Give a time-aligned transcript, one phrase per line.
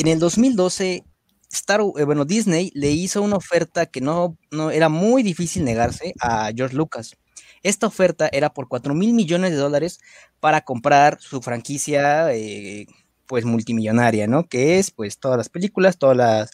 [0.00, 1.04] en el 2012,
[1.52, 6.14] Star, eh, bueno, Disney le hizo una oferta que no, no era muy difícil negarse
[6.20, 7.16] a George Lucas.
[7.62, 10.00] Esta oferta era por 4 mil millones de dólares
[10.40, 12.86] para comprar su franquicia, eh,
[13.26, 14.48] pues multimillonaria, ¿no?
[14.48, 16.50] Que es, pues, todas las películas, todas las,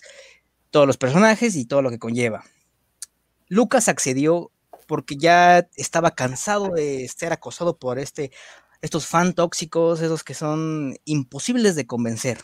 [0.70, 2.44] todos los personajes y todo lo que conlleva.
[3.48, 4.50] Lucas accedió
[4.88, 8.32] porque ya estaba cansado de ser acosado por este,
[8.82, 12.38] estos fan tóxicos, esos que son imposibles de convencer.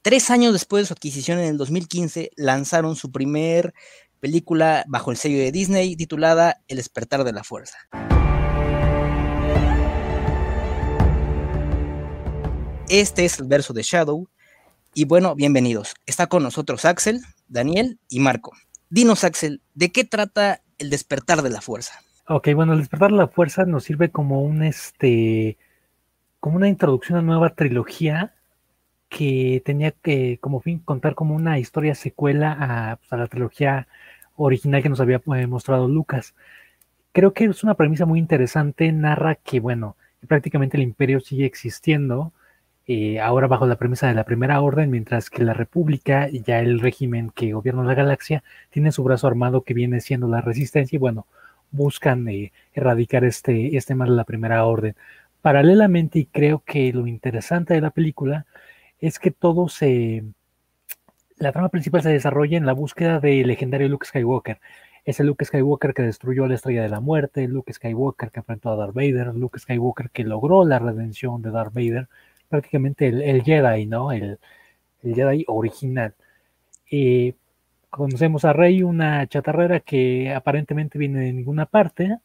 [0.00, 3.74] Tres años después de su adquisición en el 2015, lanzaron su primer
[4.20, 7.78] película bajo el sello de Disney titulada El despertar de la fuerza.
[12.88, 14.28] Este es el verso de Shadow.
[14.94, 15.94] Y bueno, bienvenidos.
[16.06, 18.52] Está con nosotros Axel, Daniel y Marco.
[18.90, 22.00] Dinos, Axel, ¿de qué trata el despertar de la fuerza?
[22.28, 25.58] Ok, bueno, el despertar de la fuerza nos sirve como un este
[26.38, 28.37] como una introducción a una nueva trilogía
[29.08, 33.88] que tenía que como fin contar como una historia secuela a, pues, la trilogía
[34.36, 36.34] original que nos había eh, mostrado Lucas.
[37.12, 42.32] Creo que es una premisa muy interesante, narra que, bueno, prácticamente el imperio sigue existiendo,
[42.86, 46.60] eh, ahora bajo la premisa de la Primera Orden, mientras que la República, y ya
[46.60, 50.96] el régimen que gobierna la galaxia, tiene su brazo armado que viene siendo la resistencia
[50.96, 51.26] y bueno,
[51.70, 54.94] buscan eh, erradicar este, este mal de la Primera Orden.
[55.42, 58.46] Paralelamente, y creo que lo interesante de la película
[59.00, 60.24] es que todo se...
[61.36, 64.60] La trama principal se desarrolla en la búsqueda del legendario Luke Skywalker.
[65.04, 68.70] Es el Luke Skywalker que destruyó la Estrella de la Muerte, Luke Skywalker que enfrentó
[68.70, 72.08] a Darth Vader, Luke Skywalker que logró la redención de Darth Vader,
[72.48, 74.12] prácticamente el, Jedi, ¿no?
[74.12, 74.38] El,
[75.02, 76.14] Jedi original.
[76.90, 77.34] Eh,
[77.88, 82.18] conocemos a Rey, una chatarrera que aparentemente viene de ninguna parte,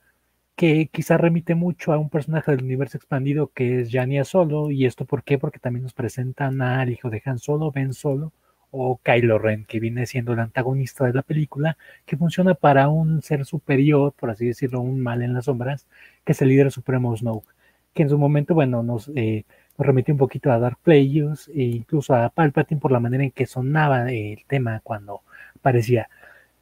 [0.55, 4.71] que quizá remite mucho a un personaje del universo expandido que es Jania Solo.
[4.71, 5.37] ¿Y esto por qué?
[5.39, 8.31] Porque también nos presentan al hijo de Han Solo, Ben Solo,
[8.71, 13.21] o Kylo Ren, que viene siendo el antagonista de la película, que funciona para un
[13.21, 15.87] ser superior, por así decirlo, un mal en las sombras,
[16.25, 17.47] que es el líder supremo Snoke,
[17.93, 19.45] que en su momento, bueno, nos, eh,
[19.77, 23.31] nos remitió un poquito a Dark Plagueis e incluso a Palpatine por la manera en
[23.31, 25.21] que sonaba el tema cuando
[25.55, 26.09] aparecía.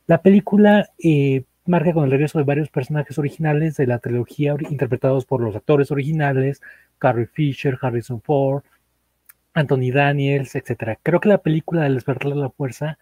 [0.08, 5.25] La película eh, marca con el regreso de varios personajes originales de la trilogía interpretados
[5.25, 6.61] por los actores originales,
[6.97, 8.63] Carrie Fisher, Harrison Ford,
[9.53, 10.97] Anthony Daniels, etc.
[11.03, 12.97] Creo que la película del despertar de la fuerza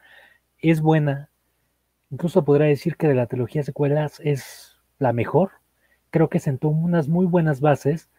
[0.60, 1.30] es buena.
[2.12, 5.52] Incluso podría decir que de la trilogía secuelas es la mejor.
[6.10, 8.10] Creo que sentó unas muy buenas bases.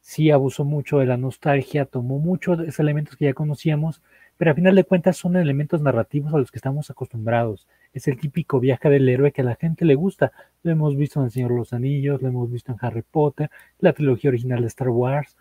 [0.00, 4.02] Sí abusó mucho de la nostalgia, tomó muchos elementos que ya conocíamos,
[4.36, 8.18] pero a final de cuentas son elementos narrativos a los que estamos acostumbrados es el
[8.18, 10.32] típico viaje del héroe que a la gente le gusta.
[10.62, 13.50] Lo hemos visto en El Señor de los Anillos, lo hemos visto en Harry Potter,
[13.80, 15.36] la trilogía original de Star Wars.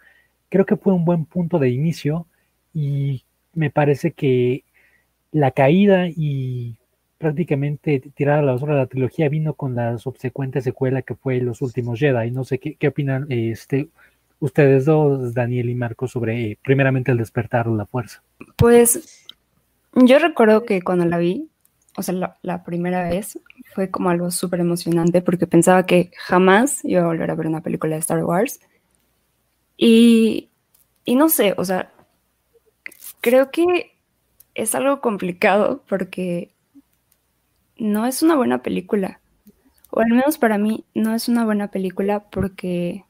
[0.50, 2.28] Creo que fue un buen punto de inicio
[2.74, 4.64] y me parece que
[5.32, 6.78] la caída y
[7.18, 11.40] prácticamente tirada a la basura de la trilogía vino con la subsecuente secuela que fue
[11.42, 12.32] Los Últimos Jedi.
[12.32, 13.90] No sé qué, opinan este,
[14.40, 18.22] ustedes dos, Daniel y Marco, sobre primeramente el despertar de la fuerza.
[18.56, 19.26] Pues
[19.94, 21.50] yo recuerdo que cuando la vi,
[21.98, 23.40] o sea, la, primera vez
[23.74, 27.62] fue como algo súper emocionante porque pensaba que jamás iba a volver a ver una
[27.62, 28.60] película de Star Wars.
[29.78, 30.50] Y,
[31.06, 31.92] y no sé, o sea,
[33.20, 33.96] creo que
[34.54, 36.52] es algo complicado porque
[37.78, 39.20] no es una buena película.
[39.90, 43.06] O al menos para mí no es una buena película porque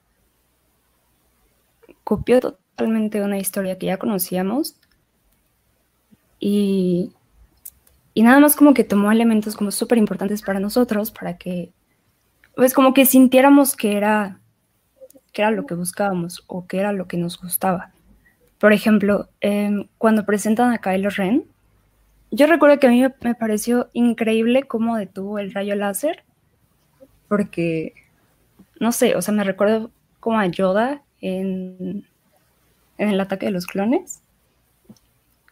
[2.05, 4.77] copió totalmente una historia que ya conocíamos
[6.39, 7.11] y
[8.17, 11.71] y nada más como que tomó elementos como súper importantes para nosotros, para que,
[12.55, 14.39] pues como que sintiéramos que era,
[15.31, 17.91] que era lo que buscábamos o que era lo que nos gustaba.
[18.57, 21.43] Por ejemplo, em, cuando presentan a Kylo Ren,
[22.31, 26.23] yo recuerdo que a mí me, pareció increíble cómo detuvo el rayo láser,
[27.27, 27.93] porque,
[28.79, 32.03] no sé, o sea, me recuerdo como a Yoda en,
[32.97, 34.23] en el ataque de los clones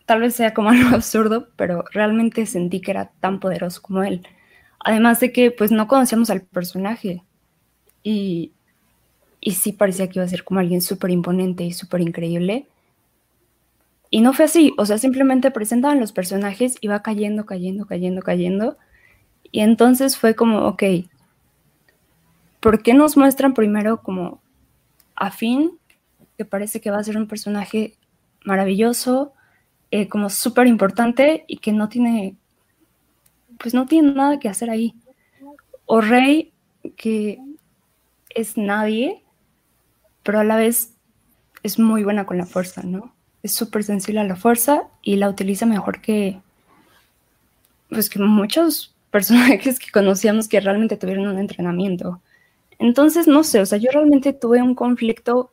[0.06, 4.26] Tal vez sea como algo absurdo, pero realmente sentí que era tan poderoso como él.
[4.80, 7.24] Además de que pues no conocíamos al personaje
[8.04, 8.54] y,
[9.42, 12.68] y sí parecía que iba a ser como alguien súper imponente y súper increíble.
[14.12, 18.22] Y no fue así, o sea, simplemente presentaban los personajes y va cayendo, cayendo, cayendo,
[18.22, 18.78] cayendo.
[19.52, 20.84] Y entonces fue como, ok,
[22.60, 24.42] ¿por qué nos muestran primero como
[25.16, 25.80] a Finn,
[26.38, 27.96] que parece que va a ser un personaje
[28.44, 29.34] maravilloso,
[29.92, 32.36] eh, como súper importante y que no tiene,
[33.60, 34.96] pues no tiene nada que hacer ahí.
[35.86, 36.52] O Rey,
[36.98, 37.40] que
[38.30, 39.24] es nadie,
[40.24, 40.94] pero a la vez
[41.64, 43.16] es muy buena con la fuerza, ¿no?
[43.46, 46.40] es súper sensible a la fuerza y la utiliza mejor que,
[47.90, 52.22] pues que muchos personajes que conocíamos que realmente tuvieron un entrenamiento.
[52.80, 55.52] Entonces, no sé, o sea, yo realmente tuve un conflicto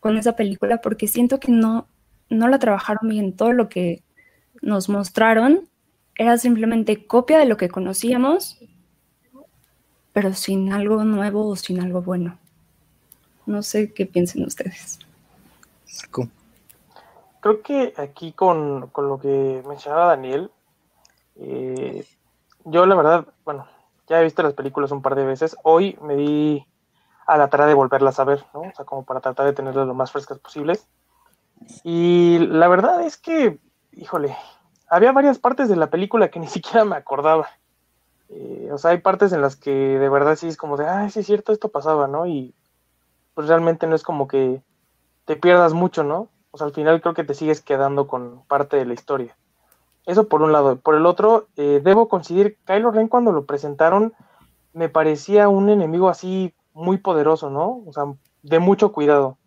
[0.00, 1.86] con esa película porque siento que no,
[2.28, 3.36] no la trabajaron bien.
[3.36, 4.02] Todo lo que
[4.62, 5.68] nos mostraron
[6.16, 8.58] era simplemente copia de lo que conocíamos,
[10.12, 12.38] pero sin algo nuevo o sin algo bueno.
[13.46, 14.98] No sé qué piensen ustedes.
[17.40, 20.50] Creo que aquí con, lo que mencionaba Daniel,
[21.36, 22.06] eh,
[22.64, 23.66] yo la verdad, bueno,
[24.08, 25.56] ya he visto las películas un par de veces.
[25.62, 26.66] Hoy me di
[27.26, 28.60] a la tarea de volverlas a ver, ¿no?
[28.60, 30.88] O sea, como para tratar de tenerlas lo más frescas posibles.
[31.82, 33.58] Y la verdad es que,
[33.92, 34.36] híjole,
[34.88, 37.48] había varias partes de la película que ni siquiera me acordaba.
[38.30, 41.10] Eh, o sea, hay partes en las que de verdad sí es como de, ay,
[41.10, 42.26] sí es cierto, esto pasaba, ¿no?
[42.26, 42.54] Y
[43.34, 44.62] pues realmente no es como que
[45.24, 46.28] te pierdas mucho, ¿no?
[46.50, 49.36] O sea, al final creo que te sigues quedando con parte de la historia.
[50.06, 50.76] Eso por un lado.
[50.76, 54.14] Por el otro, eh, debo coincidir, Kylo Ren cuando lo presentaron
[54.74, 57.82] me parecía un enemigo así muy poderoso, ¿no?
[57.86, 58.04] O sea,
[58.42, 59.38] de mucho cuidado.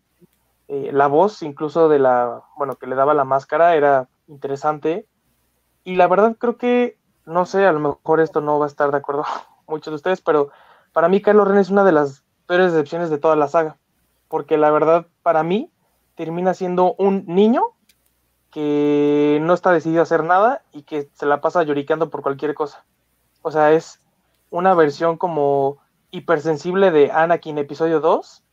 [0.68, 5.08] Eh, la voz, incluso de la, bueno, que le daba la máscara, era interesante.
[5.84, 8.92] Y la verdad creo que, no sé, a lo mejor esto no va a estar
[8.92, 9.24] de acuerdo
[9.68, 10.52] muchos de ustedes, pero
[10.92, 13.78] para mí Kylo Ren es una de las peores decepciones de toda la saga.
[14.28, 15.72] Porque la verdad, para mí,
[16.16, 17.62] termina siendo un niño
[18.52, 22.56] que no está decidido a hacer nada y que se la pasa lloriqueando por cualquier
[22.56, 22.86] cosa.
[23.42, 24.02] O sea, es
[24.50, 25.78] una versión como
[26.12, 28.44] hipersensible de Anakin episodio 2,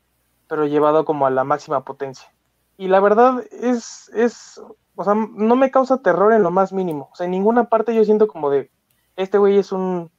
[0.48, 2.32] pero llevado como a la máxima potencia.
[2.76, 4.60] Y la verdad es, es,
[4.96, 7.08] o sea, no me causa terror en lo más mínimo.
[7.12, 8.70] O sea, en ninguna parte yo siento como de,
[9.16, 10.10] este güey es un,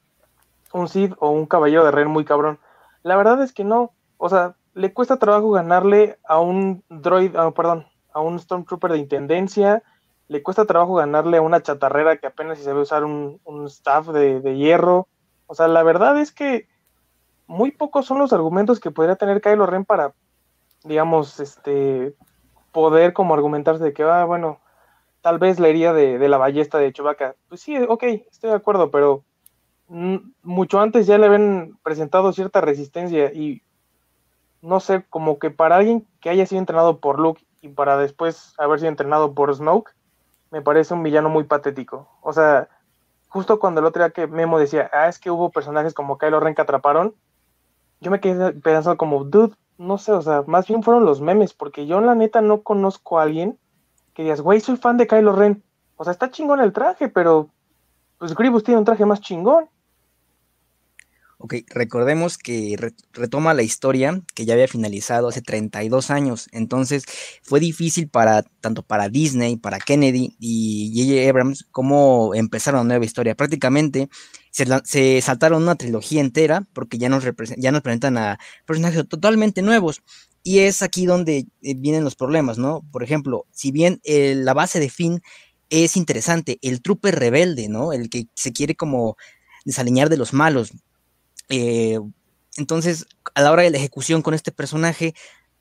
[0.74, 2.60] un Sith o un caballero de Ren muy cabrón.
[3.04, 3.94] La verdad es que no.
[4.18, 8.98] O sea, le cuesta trabajo ganarle a un droid, ah, perdón, a un Stormtrooper de
[9.00, 9.83] intendencia,
[10.27, 14.57] le cuesta trabajo ganarle a una chatarrera que apenas si sabe usar un, staff de,
[14.57, 15.07] hierro.
[15.48, 16.68] O sea, la verdad es que
[17.48, 20.14] muy pocos son los argumentos que podría tener Kylo Ren para,
[20.84, 22.16] digamos, este,
[22.72, 24.60] poder como argumentarse de que, ah, bueno,
[25.22, 27.36] tal vez la herida de, la ballesta de Chewbacca.
[27.48, 29.24] Pues sí, ok, estoy de acuerdo, pero
[29.88, 33.62] mucho antes ya le habían presentado cierta resistencia y
[34.62, 38.54] no sé, como que para alguien que haya sido entrenado por Luke y para después
[38.58, 39.96] haber sido entrenado por Snoke,
[40.52, 42.10] me parece un villano muy patético.
[42.22, 42.68] O sea,
[43.30, 46.40] justo cuando el otro día que Memo decía, ah, es que hubo personajes como Kylo
[46.40, 47.16] Ren que atraparon,
[48.02, 51.54] yo me quedé pensando como, dude, no sé, o sea, más bien fueron los memes,
[51.54, 53.58] porque yo en la neta no conozco a alguien
[54.14, 55.64] que digas, güey, soy fan de Kylo Ren.
[55.98, 57.50] O sea, está chingón el traje, pero
[58.18, 59.70] pues Grievous tiene un traje más chingón.
[61.46, 62.76] Ok, recordemos que
[63.14, 67.04] retoma la historia que ya había finalizado hace 32 años, entonces
[67.44, 71.30] fue difícil para tanto para Disney, para Kennedy y J.J.
[71.30, 73.36] Abrams como empezar una nueva historia.
[73.36, 74.10] Prácticamente
[74.50, 77.24] se, saltaron una trilogía entera porque ya nos,
[77.58, 80.02] ya presentan a personajes totalmente nuevos.
[80.42, 82.82] Y es aquí donde eh, vienen los problemas, ¿no?
[82.92, 85.22] Por ejemplo, si bien eh, la base de Finn
[85.70, 87.94] es interesante, el trooper rebelde, ¿no?
[87.94, 89.16] El que se quiere como
[89.66, 90.72] desaliñar de los malos,
[91.50, 92.00] eh,
[92.58, 95.14] entonces, a la hora de la ejecución con este personaje,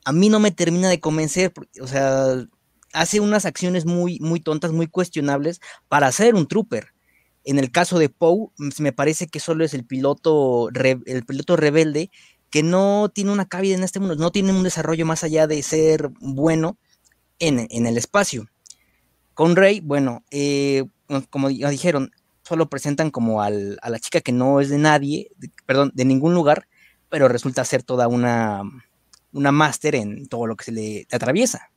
[0.04, 2.46] a mí no me termina de convencer, o sea,
[2.92, 6.94] hace unas acciones muy, muy tontas, muy cuestionables para ser un trooper.
[7.42, 8.48] En el caso de Poe,
[8.78, 12.10] me parece que solo es el piloto, el piloto rebelde
[12.48, 15.60] que no tiene una cabida en este mundo, no tiene un desarrollo más allá de
[15.62, 16.78] ser bueno
[17.40, 18.48] en, el espacio.
[19.34, 20.84] Con Rey, bueno, eh,
[21.30, 22.12] como ya dijeron,
[22.44, 25.30] solo presentan como a la chica que no es de nadie,
[25.66, 26.66] perdón, de ningún lugar,
[27.08, 28.62] pero resulta ser toda una,
[29.32, 31.70] una máster en todo lo que se le atraviesa.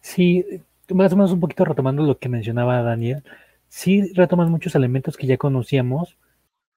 [0.00, 0.44] Sí,
[0.90, 3.24] más o menos un poquito retomando lo que mencionaba Daniel,
[3.68, 6.16] sí retoman muchos elementos que ya conocíamos.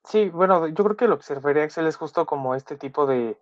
[0.04, 2.76] Sí, bueno, yo creo que lo que se refería a Excel es justo como este
[2.76, 3.38] tipo de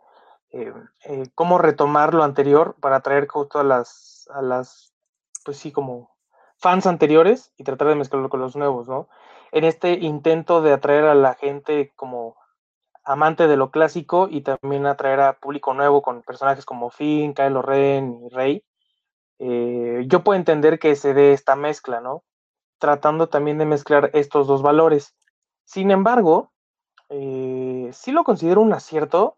[0.52, 0.74] eh,
[1.06, 4.94] eh, cómo retomar lo anterior para atraer justo a las, a las,
[5.46, 6.12] pues sí, como
[6.60, 9.08] fans anteriores y tratar de mezclarlo con los nuevos, ¿no?
[9.52, 12.36] En este intento de atraer a la gente como
[13.04, 17.62] amante de lo clásico y también atraer a público nuevo con personajes como Finn, Kylo
[17.62, 18.64] Ren y Rey,
[19.40, 22.24] eh, yo puedo entender que se dé esta mezcla, ¿no?
[22.78, 25.16] Tratando también de mezclar estos dos valores.
[25.64, 26.52] Sin embargo,
[27.10, 29.38] eh, sí lo considero un acierto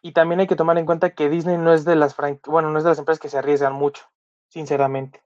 [0.00, 2.16] y también hay que tomar en cuenta que Disney no es de las
[2.46, 4.04] bueno, no es de las empresas que se arriesgan mucho,
[4.48, 5.23] sinceramente.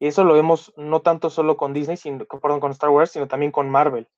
[0.00, 3.52] Y eso lo vemos no tanto solo con Disney, sino, con Star Wars, sino también
[3.52, 4.08] con Marvel.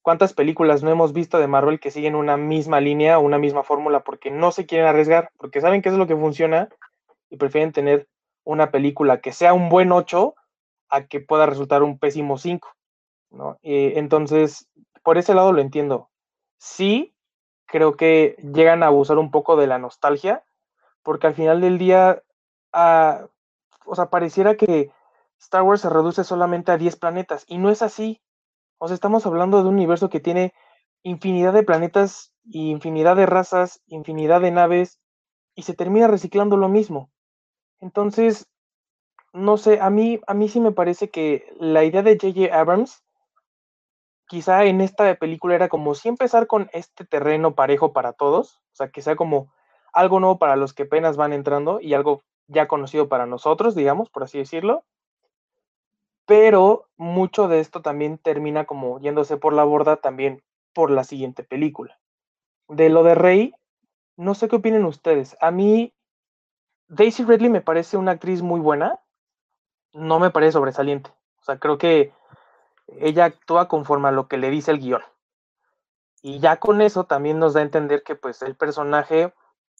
[0.00, 4.04] ¿Cuántas películas no hemos visto de Marvel que siguen una misma línea una misma fórmula
[4.04, 6.68] porque no se quieren arriesgar, porque saben qué es lo que funciona
[7.28, 8.08] y prefieren tener
[8.44, 10.34] una película que sea un buen 8
[10.88, 12.68] a que pueda resultar un pésimo 5,
[13.30, 13.58] ¿no?
[13.62, 14.70] Entonces,
[15.02, 16.08] por ese lado lo entiendo.
[16.58, 17.12] Sí,
[17.66, 20.44] creo que llegan a abusar un poco de la nostalgia,
[21.02, 22.22] porque al final del día,
[22.72, 23.26] ah,
[23.84, 24.90] o sea, pareciera que
[25.40, 28.20] Star Wars se reduce solamente a 10 planetas, y no es así.
[28.78, 30.52] O sea, estamos hablando de un universo que tiene
[31.02, 35.00] infinidad de planetas infinidad de razas, infinidad de naves,
[35.54, 37.10] y se termina reciclando lo mismo.
[37.80, 38.46] Entonces,
[39.32, 42.58] no sé, a mí, a mí sí me parece que la idea de J.J.
[42.58, 43.04] Abrams,
[44.26, 48.76] quizá en esta película era como si empezar con este terreno parejo para todos, o
[48.76, 49.52] sea, que sea como
[49.92, 54.10] algo nuevo para los que apenas van entrando y algo ya conocido para nosotros, digamos,
[54.10, 54.84] por así decirlo.
[56.28, 60.42] Pero mucho de esto también termina como yéndose por la borda también
[60.74, 61.98] por la siguiente película.
[62.68, 63.54] De lo de Rey,
[64.18, 65.38] no sé qué opinen ustedes.
[65.40, 65.94] A mí,
[66.88, 69.00] Daisy Ridley me parece una actriz muy buena,
[69.94, 71.08] no me parece sobresaliente.
[71.40, 72.12] O sea, creo que
[73.00, 75.02] ella actúa conforme a lo que le dice el guion.
[76.20, 79.32] Y ya con eso también nos da a entender que pues el personaje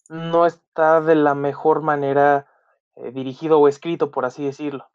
[0.08, 2.46] no está de la mejor manera
[2.96, 4.88] eh, dirigido o escrito, por así decirlo.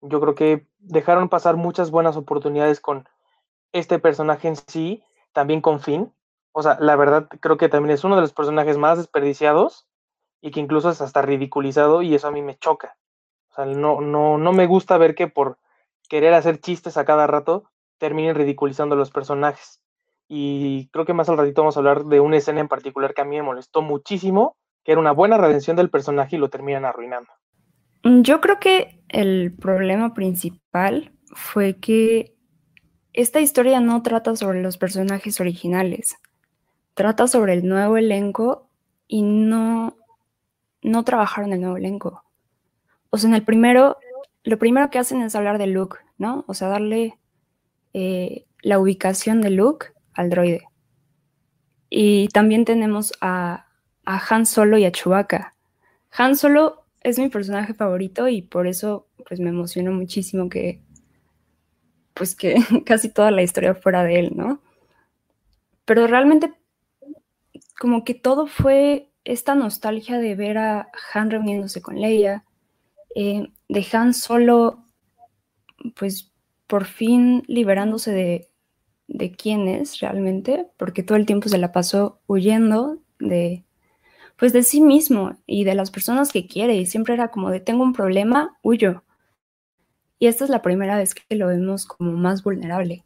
[0.00, 3.08] Yo creo que dejaron pasar muchas buenas oportunidades con
[3.72, 5.02] este personaje en sí,
[5.32, 6.12] también con Finn,
[6.52, 9.86] o sea, la verdad creo que también es uno de los personajes más desperdiciados
[10.40, 12.96] y que incluso es hasta ridiculizado y eso a mí me choca.
[13.50, 15.58] O sea, no, no, no me gusta ver que por
[16.08, 19.80] querer hacer chistes a cada rato terminen ridiculizando los personajes.
[20.26, 23.22] Y creo que más al ratito vamos a hablar de una escena en particular que
[23.22, 26.84] a mí me molestó muchísimo, que era una buena redención del personaje y lo terminan
[26.84, 27.30] arruinando.
[28.04, 32.34] Mm, yo creo que el problema principal fue que
[33.12, 36.16] esta historia no trata sobre los personajes originales
[36.98, 38.68] trata sobre el nuevo elenco
[39.06, 39.96] y no,
[40.82, 42.24] no trabajaron el nuevo elenco.
[43.10, 43.98] O sea, en el primero,
[44.42, 46.44] lo primero que hacen es hablar de Luke, ¿no?
[46.48, 47.16] O sea, darle
[47.92, 50.64] eh, la ubicación de Luke al droide.
[51.88, 53.68] Y también tenemos a,
[54.04, 55.54] a Han Solo y a Chewbacca.
[56.10, 60.80] Han Solo es mi personaje favorito y por eso pues me emocionó muchísimo que
[62.14, 64.60] pues que casi toda la historia fuera de él, ¿no?
[65.84, 66.52] Pero realmente
[67.78, 72.44] como que todo fue esta nostalgia de ver a Han reuniéndose con Leia,
[73.14, 74.84] eh, de Han solo,
[75.94, 76.32] pues
[76.66, 78.50] por fin liberándose de,
[79.06, 83.64] de quién es realmente, porque todo el tiempo se la pasó huyendo de,
[84.38, 87.60] pues de sí mismo y de las personas que quiere, y siempre era como de
[87.60, 89.04] tengo un problema, huyo.
[90.18, 93.04] Y esta es la primera vez que lo vemos como más vulnerable.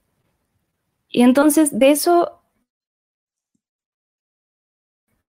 [1.09, 2.43] Y entonces de eso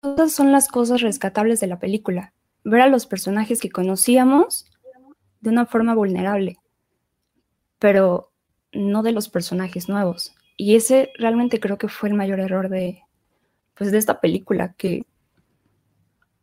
[0.04, 2.34] Todas son las cosas rescatables de la película.
[2.66, 4.70] Ver a los personajes que conocíamos
[5.40, 6.60] de una forma vulnerable,
[7.80, 8.30] pero
[8.74, 10.36] no de los personajes nuevos.
[10.58, 13.02] Y ese realmente creo que fue el mayor error de,
[13.76, 15.06] pues, de esta película, que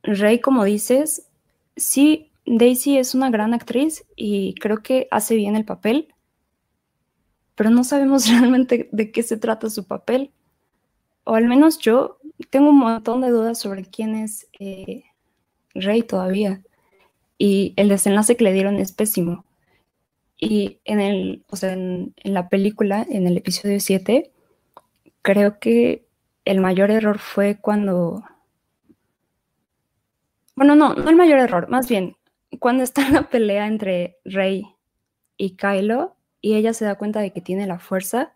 [0.02, 1.28] Rey, como dices,
[1.76, 6.14] sí, Daisy es una gran actriz y creo que hace bien el papel,
[7.54, 10.32] pero no sabemos realmente de qué se trata su papel
[11.24, 12.18] o al menos yo
[12.50, 15.04] tengo un montón de dudas sobre quién es eh,
[15.74, 16.62] Rey todavía.
[17.38, 19.44] Y el desenlace que le dieron es pésimo.
[20.36, 24.32] Y en, el, o sea, en, la película, en el episodio 7,
[25.22, 26.06] creo que
[26.44, 28.24] el mayor error fue cuando...
[30.60, 32.16] Bueno, no, no el mayor error, más bien
[32.58, 34.66] cuando está la pelea entre Rey
[35.38, 38.34] y Kylo y ella se da cuenta de que tiene la fuerza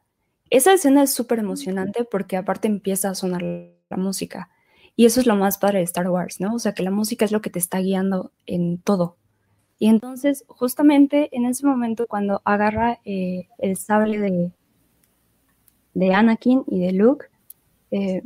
[0.50, 4.50] esa escena es súper emocionante porque aparte empieza a sonar la música.
[4.97, 6.54] Y eso es lo más padre de Star Wars, ¿no?
[6.54, 9.16] O sea, que la música es lo que te está guiando en todo.
[9.78, 14.52] Y entonces, justamente en ese momento, cuando agarra eh, el sable de,
[15.95, 17.26] de Anakin y de Luke,
[17.90, 18.23] eh,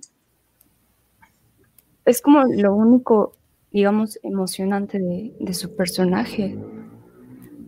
[2.04, 3.32] es como lo único,
[3.72, 6.58] digamos, emocionante de, su personaje.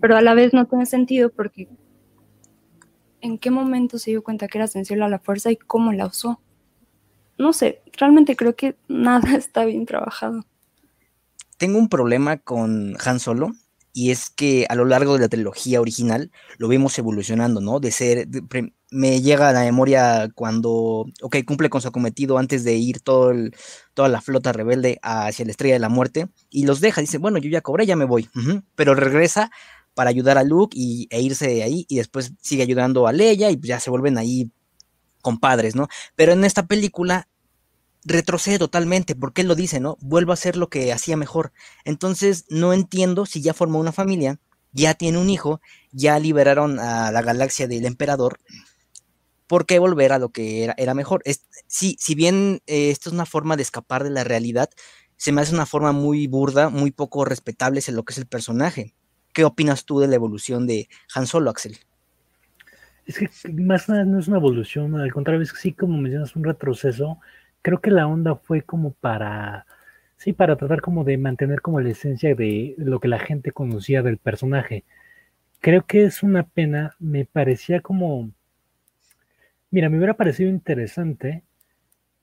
[0.01, 1.69] Pero a la vez no tiene sentido porque
[3.21, 6.07] en qué momento se dio cuenta que era sensible a la fuerza y cómo la
[6.07, 6.41] usó.
[7.39, 10.45] No sé, realmente creo que nada está bien trabajado.
[11.59, 13.53] Tengo un problema con Han Solo
[13.93, 17.81] y es que a lo largo de la trilogía original lo vemos evolucionando, ¿no?
[17.81, 18.29] De ser,
[18.91, 24.09] me llega a la memoria cuando, ok, cumple con su cometido antes de ir toda
[24.09, 27.51] la flota rebelde hacia la Estrella de la Muerte y los deja, dice, bueno, yo
[27.51, 28.29] ya cobré, ya me voy,
[28.75, 29.51] pero regresa
[29.95, 33.51] para ayudar a Luke y, e irse de ahí y después sigue ayudando a Leia
[33.51, 34.51] y ya se vuelven ahí
[35.21, 35.89] compadres, ¿no?
[36.15, 37.29] Pero en esta película
[38.05, 39.97] retrocede totalmente, porque él lo dice, ¿no?
[40.01, 41.53] Vuelvo a hacer lo que hacía mejor.
[41.85, 44.39] Entonces, no entiendo si ya formó una familia,
[44.73, 45.61] ya tiene un hijo,
[45.93, 48.39] ya liberaron a la galaxia del emperador,
[49.47, 51.23] ¿por qué volver a lo que era, mejor?
[51.25, 54.71] Es, sí, si bien eh, esto es una forma de escapar de la realidad,
[55.17, 58.27] se me hace una forma muy burda, muy poco respetable en lo que es el
[58.27, 58.95] personaje.
[59.33, 61.79] ¿Qué opinas tú de la evolución de Han Solo, Axel?
[63.07, 66.37] Es que más nada no es una evolución, al contrario, es que sí, como mencionas,
[66.37, 67.19] un retroceso.
[67.63, 69.67] Creo que la onda fue como para,
[70.17, 74.03] sí, para tratar como de mantener como la esencia de lo que la gente conocía
[74.03, 74.85] del personaje.
[75.61, 78.31] Creo que es una pena, me parecía como,
[79.71, 81.45] mira, me hubiera parecido interesante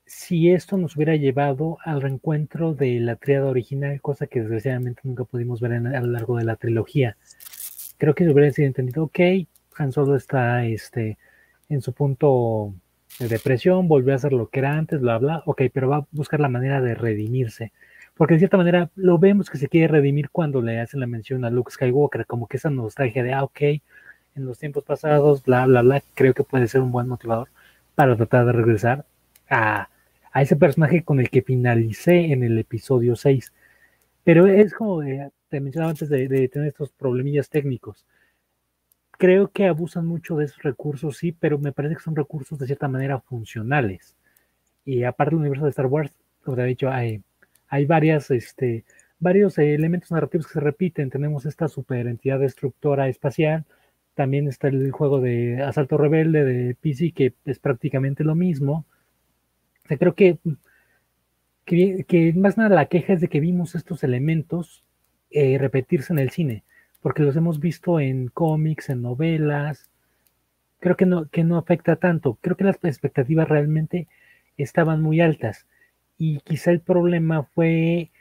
[0.07, 5.25] si esto nos hubiera llevado al reencuentro de la triada original, cosa que desgraciadamente nunca
[5.25, 7.17] pudimos ver a lo largo de la trilogía.
[7.97, 9.19] Creo que se hubiera sido entendido, ok,
[9.77, 11.17] Han Solo está este,
[11.69, 12.73] en su punto
[13.19, 16.39] depresión, volvió a hacer lo que era antes, bla, bla, ok, pero va a buscar
[16.39, 17.71] la manera de redimirse.
[18.15, 21.45] Porque de cierta manera lo vemos que se quiere redimir cuando le hacen la mención
[21.45, 25.65] a Luke Skywalker, como que esa nostalgia de, ah, ok, en los tiempos pasados, bla,
[25.65, 27.49] bla, bla, creo que puede ser un buen motivador
[27.95, 29.05] para tratar de regresar
[29.49, 29.89] a
[30.37, 33.53] a ese personaje con el que finalicé en el episodio 6.
[34.23, 35.01] Pero es como
[35.49, 38.05] te mencionaba antes de, tener estos problemillas técnicos.
[39.17, 42.67] Creo que abusan mucho de esos recursos, sí, pero me parece que son recursos de
[42.67, 44.15] cierta manera funcionales.
[44.85, 46.11] Y aparte del universo de Star Wars,
[46.43, 47.23] como te he dicho, hay,
[47.87, 48.85] varias, este,
[49.19, 51.09] varios elementos narrativos que se repiten.
[51.09, 53.65] Tenemos esta super entidad destructora espacial,
[54.13, 58.85] también está el juego de Asalto Rebelde de PC, que es prácticamente lo mismo
[59.95, 60.37] creo que,
[61.65, 64.83] que, más nada la queja es de que vimos estos elementos
[65.29, 66.63] eh, repetirse en el cine,
[67.07, 69.89] porque los hemos visto en cómics, en novelas.
[70.81, 72.37] Creo que no, que no afecta tanto.
[72.41, 74.09] Creo que las expectativas realmente
[74.57, 75.67] estaban muy altas.
[76.17, 78.11] Y quizá el problema fue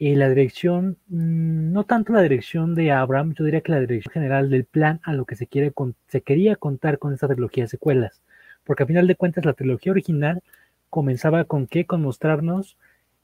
[0.00, 4.12] eh, la dirección, mm, no tanto la dirección de Abraham, yo diría que la dirección
[4.12, 5.72] general del plan a lo que se, quiere
[6.08, 8.22] se quería contar con esta trilogía de secuelas.
[8.64, 10.42] Porque a final de cuentas la trilogía original
[10.90, 11.86] comenzaba con qué?
[11.86, 12.76] Con mostrarnos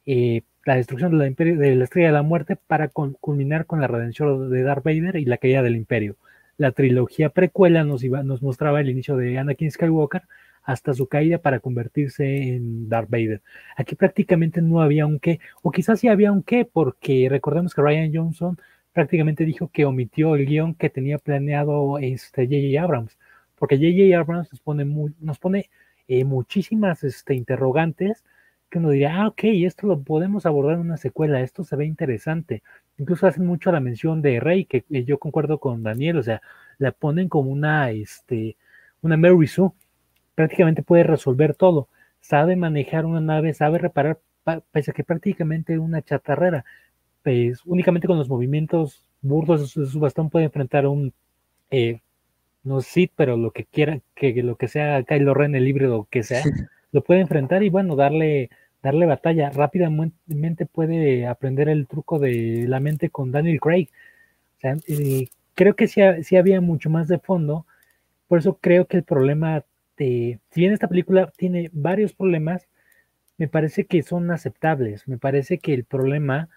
[0.07, 3.87] eh, la destrucción de la, de la, Estrella de la Muerte para culminar con la
[3.87, 6.17] redención de Darth Vader y la caída del Imperio.
[6.59, 10.25] La trilogía precuela nos, iba, nos mostraba el inicio de Anakin Skywalker
[10.63, 13.41] hasta su caída para convertirse en Darth Vader.
[13.79, 17.81] Aquí prácticamente no había un qué, o quizás sí había un qué, porque recordemos que
[17.81, 18.59] Ryan Johnson
[18.93, 22.85] prácticamente dijo que omitió el guion que tenía planeado este J.J.
[22.85, 23.17] Abrams,
[23.59, 24.21] porque J.J.
[24.21, 25.71] Abrams nos pone, muy, nos pone
[26.09, 28.23] eh, muchísimas este, interrogantes
[28.71, 31.87] que uno diría, ah, ok, esto lo podemos abordar en una secuela, esto se ve
[31.87, 32.63] interesante.
[32.99, 36.43] Incluso hacen mucho la mención de Rey, que yo concuerdo con Daniel, o sea,
[36.79, 38.57] la ponen como una, este,
[39.03, 39.71] una Mary Sue,
[40.35, 41.89] prácticamente puede resolver todo,
[42.21, 44.21] sabe manejar una nave, sabe reparar,
[44.73, 46.65] pese a que prácticamente una chatarrera,
[47.23, 51.13] pues únicamente con los movimientos burdos de su bastón puede enfrentar un
[51.71, 52.01] eh,
[52.65, 56.23] no sí, pero lo que quiera, que lo que sea Kylo Ren, el híbrido que
[56.23, 56.43] sea,
[56.93, 58.51] lo puede enfrentar y bueno, darle,
[58.83, 59.51] darle batalla.
[59.51, 63.89] Rápidamente puede aprender el truco de la mente con Daniel Craig.
[64.63, 67.67] Eh, creo que sí, había mucho más de fondo.
[68.29, 69.65] Por eso creo que el problema
[69.97, 72.69] de, si bien esta película tiene varios problemas,
[73.39, 75.07] me parece que son aceptables.
[75.09, 76.49] Me parece que el problema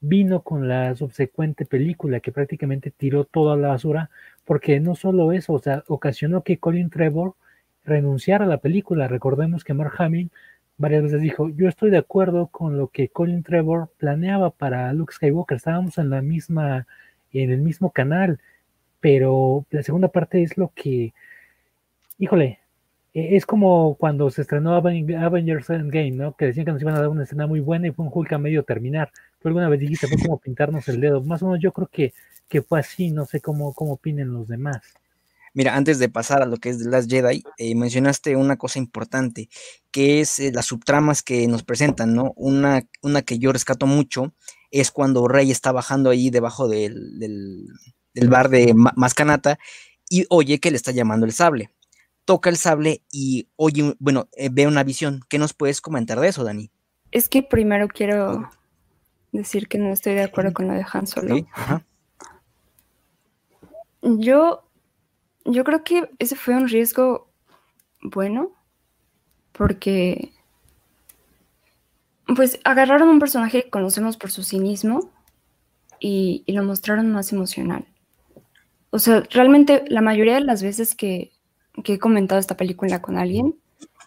[0.00, 4.10] vino con la subsecuente película que prácticamente tiró toda la basura,
[4.44, 7.34] porque no solo eso, o sea, ocasionó que Colin Trevor
[7.84, 9.08] renunciara a la película.
[9.08, 10.30] Recordemos que Mark Hamill
[10.80, 15.12] varias veces dijo, yo estoy de acuerdo con lo que Colin Trevor planeaba para Luke
[15.12, 16.86] Skywalker, estábamos en la misma,
[17.32, 18.40] en el mismo canal,
[19.00, 21.12] pero la segunda parte es lo que,
[22.18, 22.60] híjole,
[23.14, 26.34] e-, es como cuando se estrenó Avengers Endgame, ¿no?
[26.36, 28.32] Que decían que nos iban a dar una escena muy buena y fue un Hulk
[28.32, 29.10] a medio terminar.
[29.40, 31.22] Tú alguna vez dijiste, fue como pintarnos el dedo.
[31.22, 32.14] Más o menos yo creo que,
[32.48, 34.80] que fue así, no sé cómo, cómo opinen los demás.
[35.52, 38.78] Mira, antes de pasar a lo que es The Last Jedi, eh, mencionaste una cosa
[38.78, 39.48] importante,
[39.90, 42.32] que es eh, las subtramas que nos presentan, ¿no?
[42.36, 44.32] Una, una que yo rescato mucho
[44.70, 47.66] es cuando Rey está bajando ahí debajo del, del,
[48.14, 49.58] del bar de Mascanata
[50.08, 51.70] y oye que le está llamando el sable
[52.30, 55.20] toca el sable y oye, bueno, eh, ve una visión.
[55.28, 56.70] ¿Qué nos puedes comentar de eso, Dani?
[57.10, 58.48] Es que primero quiero
[59.32, 61.34] decir que no estoy de acuerdo con lo de Han Solo.
[64.02, 64.69] Yo,
[65.44, 67.30] yo creo que ese fue un riesgo
[68.02, 68.52] bueno,
[69.52, 70.32] porque
[72.34, 75.10] pues agarraron un personaje que conocemos por su cinismo
[75.98, 77.86] y, lo mostraron más emocional.
[78.90, 81.32] O sea, realmente la mayoría de las veces que,
[81.84, 83.56] que he comentado esta película con alguien,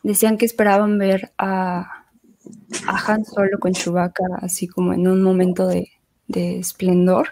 [0.04, 2.06] decían que esperaban ver a,
[2.88, 5.92] a Han Solo con Chewbacca, así como en un momento de,
[6.28, 7.30] de esplendor,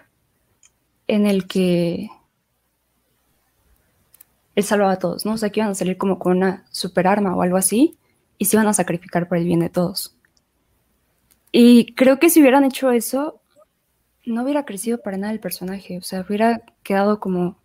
[1.07, 2.09] en el que
[4.55, 5.33] él salvaba a todos, ¿no?
[5.33, 7.97] O sea, que iban a salir como con una super arma o algo así
[8.37, 10.15] y se iban a sacrificar por el bien de todos.
[11.51, 13.41] Y creo que si hubieran hecho eso,
[14.25, 17.57] no hubiera crecido para nada el personaje, o sea, hubiera quedado como,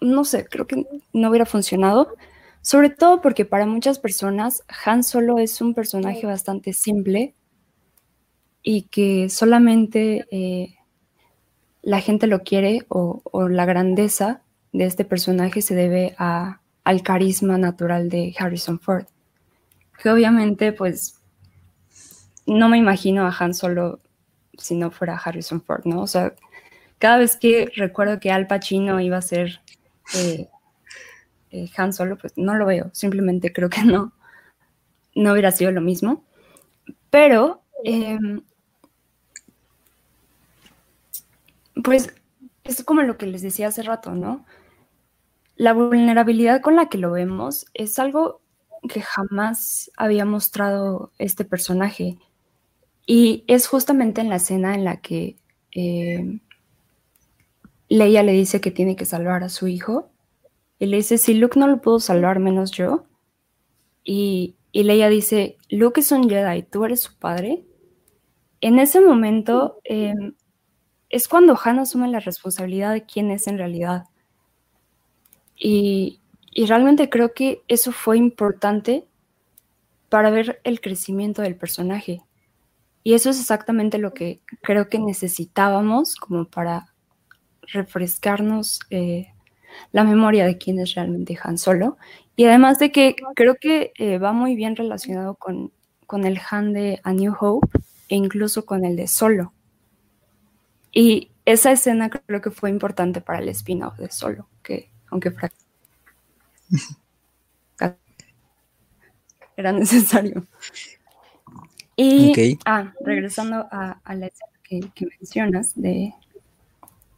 [0.00, 2.14] no sé, creo que no hubiera funcionado,
[2.62, 7.34] sobre todo porque para muchas personas Han Solo es un personaje bastante simple
[8.62, 10.74] y que solamente eh,
[11.82, 17.02] la gente lo quiere o, o la grandeza de este personaje se debe a, al
[17.02, 19.06] carisma natural de Harrison Ford.
[20.02, 21.20] Que obviamente, pues,
[22.46, 24.00] no me imagino a Han Solo
[24.56, 26.00] si no fuera Harrison Ford, ¿no?
[26.00, 26.34] O sea,
[26.98, 29.60] cada vez que recuerdo que Al Pacino iba a ser
[30.14, 30.48] eh,
[31.50, 34.12] eh, Han Solo, pues no lo veo, simplemente creo que no,
[35.14, 36.24] no hubiera sido lo mismo.
[37.10, 38.42] Pero, em,
[41.82, 42.12] pues,
[42.64, 44.44] es como lo que les decía hace rato, ¿no?
[45.58, 48.40] La vulnerabilidad con la que lo vemos es algo
[48.88, 52.16] que jamás había mostrado este personaje.
[53.06, 55.36] Y es justamente en la escena en la que
[55.74, 56.38] eh,
[57.88, 60.12] Leia le dice que tiene que salvar a su hijo.
[60.78, 63.06] Y le dice, si Luke no lo pudo salvar, menos yo.
[64.04, 67.64] Y, y Leia dice, Luke es un Jedi, tú eres su padre.
[68.60, 70.34] En ese momento em,
[71.08, 74.04] es cuando Han asume la responsabilidad de quién es en realidad.
[75.58, 76.20] Y,
[76.66, 79.06] realmente creo que eso fue importante
[80.08, 82.22] para ver el crecimiento del personaje.
[83.04, 86.92] Y eso es exactamente lo que creo que necesitábamos como para
[87.62, 89.28] refrescarnos eh,
[89.92, 91.96] la memoria de quién es realmente Han Solo.
[92.36, 95.72] Y además de que creo que eh, va muy bien relacionado con,
[96.06, 99.52] con, el Han de A New Hope e incluso con el de Solo.
[100.92, 105.30] Y esa escena creo que fue importante para el spin-off de Solo, que aunque
[109.56, 110.46] era necesario.
[111.96, 116.14] Y, ah, regresando a, la escena que, mencionas de,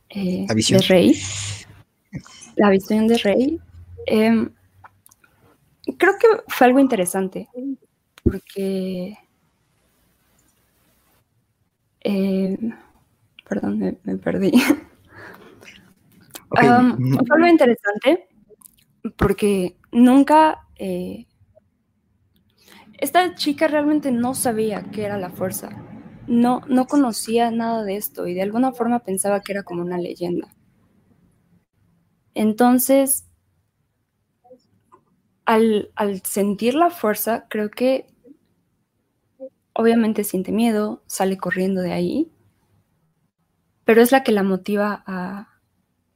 [0.08, 1.20] eh, de Rey,
[2.56, 3.60] la visión de Rey,
[4.06, 4.50] em,
[5.98, 7.46] creo que fue algo interesante,
[8.22, 9.18] porque,
[12.00, 12.72] em,
[13.46, 14.52] perdón, me, perdí.
[16.50, 18.28] fue algo interesante
[19.16, 20.66] porque nunca...
[20.76, 21.26] Eh,
[22.98, 25.70] esta chica realmente no sabía qué era la fuerza,
[26.26, 29.96] no, no conocía nada de esto y de alguna forma pensaba que era como una
[29.96, 30.54] leyenda.
[32.34, 33.26] Entonces,
[35.46, 38.06] al, al sentir la fuerza, creo que
[39.72, 42.30] obviamente siente miedo, sale corriendo de ahí,
[43.84, 45.49] pero es la que la motiva a,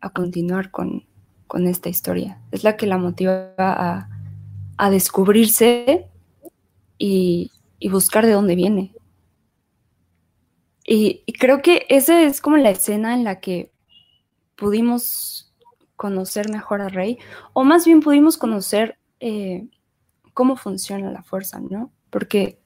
[0.05, 1.07] a continuar con,
[1.47, 2.38] con esta historia.
[2.51, 4.09] Es la que la motiva a,
[4.77, 6.07] a descubrirse
[6.99, 8.95] y, y, buscar de dónde viene.
[10.87, 13.73] Y, creo que esa es como la escena en la que
[14.57, 15.55] pudimos
[15.97, 17.19] conocer mejor a Rey,
[17.55, 19.67] o más bien pudimos conocer eh,
[20.35, 21.90] cómo funciona la fuerza, ¿no?
[22.11, 22.61] Porque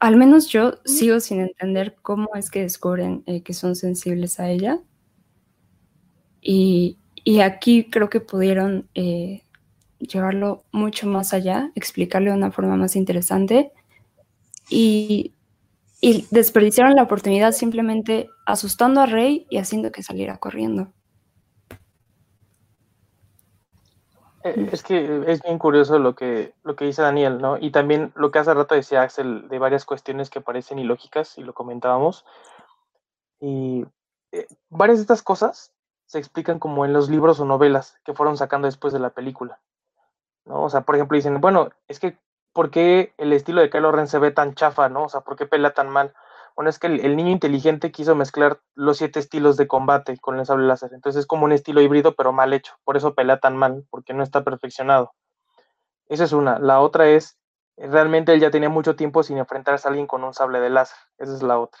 [0.00, 4.50] al menos yo sigo sin entender cómo es que descubren eh, que son sensibles a
[4.50, 4.80] ella.
[6.46, 6.98] Y,
[7.40, 9.42] aquí creo que pudieron eh,
[9.98, 13.72] llevarlo mucho más allá, explicarlo de una forma más interesante
[14.68, 15.32] y,
[16.30, 20.92] desperdiciaron la oportunidad simplemente asustando a Rey y haciendo que saliera corriendo.
[24.42, 27.56] Eh, es que es bien curioso lo que, lo que dice Daniel, ¿no?
[27.58, 31.42] Y también lo que hace rato decía Axel de varias cuestiones que parecen ilógicas y
[31.42, 32.26] lo comentábamos.
[33.40, 33.86] Y
[34.32, 35.73] eh, varias de estas cosas
[36.14, 39.58] se explican como en los libros o novelas que fueron sacando después de la película.
[40.44, 40.62] ¿no?
[40.62, 42.20] O sea, por ejemplo, dicen, bueno, es que,
[42.52, 45.06] ¿por qué el estilo de Kylo Ren se ve tan chafa, no?
[45.06, 46.14] O sea, ¿por qué pelea tan mal?
[46.54, 50.46] Bueno, es que el, niño inteligente quiso mezclar los siete estilos de combate con el
[50.46, 50.92] sable láser.
[50.94, 52.74] Entonces es como un estilo híbrido, pero mal hecho.
[52.84, 55.14] Por eso pelea tan mal, porque no está perfeccionado.
[56.06, 56.60] Esa es una.
[56.60, 57.38] La otra es,
[57.76, 60.96] realmente él ya tenía mucho tiempo sin enfrentarse a alguien con un sable de láser.
[61.18, 61.80] Esa es la otra.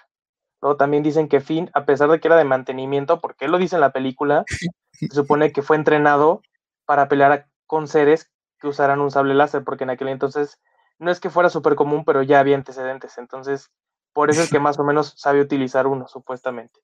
[0.64, 3.58] Luego también dicen que Finn, a pesar de que era de mantenimiento, porque él lo
[3.58, 4.44] dice en la película,
[4.92, 6.40] se supone que fue entrenado
[6.86, 10.58] para pelear con seres que usaran un sable láser, porque en aquel entonces
[10.98, 13.18] no es que fuera súper común, pero ya había antecedentes.
[13.18, 13.70] Entonces,
[14.14, 16.80] por eso es que más o menos sabe utilizar uno, supuestamente.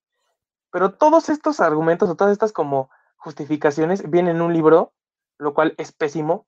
[0.70, 4.92] Pero todos estos argumentos o todas estas como justificaciones vienen en un libro,
[5.38, 6.46] lo cual es pésimo,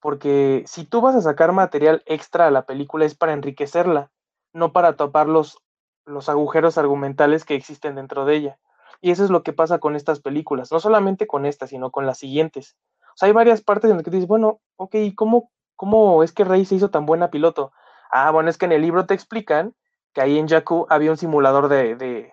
[0.00, 4.10] porque si tú vas a sacar material extra a la película es para enriquecerla,
[4.52, 5.62] no para tapar los,
[6.04, 8.58] los agujeros argumentales que existen dentro de ella.
[9.00, 12.06] Y eso es lo que pasa con estas películas, no solamente con esta, sino con
[12.06, 12.76] las siguientes.
[13.14, 16.44] O sea, hay varias partes en las que dices, bueno, ok, ¿cómo, ¿cómo es que
[16.44, 17.72] Rey se hizo tan buena piloto?
[18.10, 19.74] Ah, bueno, es que en el libro te explican
[20.12, 22.32] que ahí en Jakku había un simulador de, de,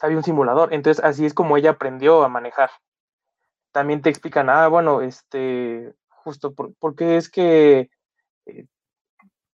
[0.00, 2.70] había un simulador, entonces así es como ella aprendió a manejar.
[3.72, 7.90] También te explican, ah, bueno, este, justo por, porque es que
[8.46, 8.66] eh,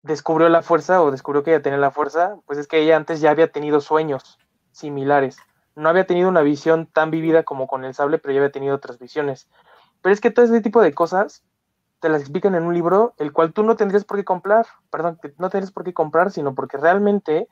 [0.04, 3.22] descubrió la fuerza o descubrió que ella tenía la fuerza, pues es que ella antes
[3.22, 4.40] ya había tenido sueños
[4.72, 5.38] similares.
[5.76, 8.76] No había tenido una visión tan vivida como con el sable, pero ya había tenido
[8.76, 9.50] otras visiones.
[10.02, 11.44] Pero es que todo ese tipo de cosas
[12.00, 15.20] te las explican en un libro, el cual tú no tendrías por qué comprar, perdón,
[15.38, 17.48] no tendrías por qué comprar, sino porque realmente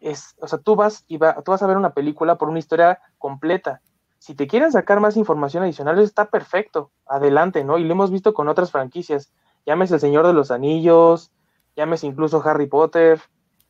[0.00, 2.58] es, o sea, tú vas y va, tú vas a ver una película por una
[2.58, 3.80] historia completa.
[4.18, 7.78] Si te quieren sacar más información adicional, está perfecto, adelante, ¿no?
[7.78, 9.32] Y lo hemos visto con otras franquicias,
[9.64, 11.30] llámese El Señor de los Anillos,
[11.76, 13.20] llámese incluso Harry Potter,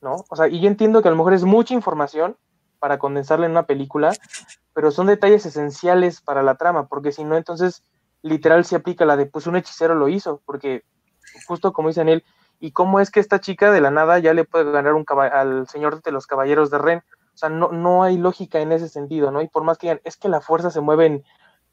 [0.00, 0.24] ¿no?
[0.28, 2.36] O sea, y yo entiendo que a lo mejor es mucha información
[2.78, 4.12] para condensarla en una película,
[4.74, 7.82] pero son detalles esenciales para la trama, porque si no, entonces
[8.22, 10.84] literal se aplica la de, pues un hechicero lo hizo, porque
[11.46, 12.24] justo como dicen él,
[12.60, 15.68] ¿y cómo es que esta chica de la nada ya le puede ganar un al
[15.68, 17.02] señor de los caballeros de Ren?
[17.34, 19.42] O sea, no, no hay lógica en ese sentido, ¿no?
[19.42, 21.24] Y por más que digan, es que la fuerza se mueve en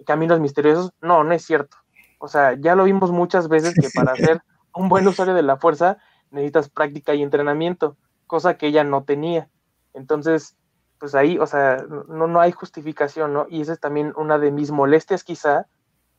[0.05, 1.77] caminos misteriosos, no, no es cierto.
[2.19, 4.41] O sea, ya lo vimos muchas veces que para ser
[4.73, 5.97] un buen usuario de la fuerza
[6.31, 9.49] necesitas práctica y entrenamiento, cosa que ella no tenía.
[9.93, 10.57] Entonces,
[10.99, 13.47] pues ahí, o sea, no, no hay justificación, ¿no?
[13.49, 15.67] Y esa es también una de mis molestias quizá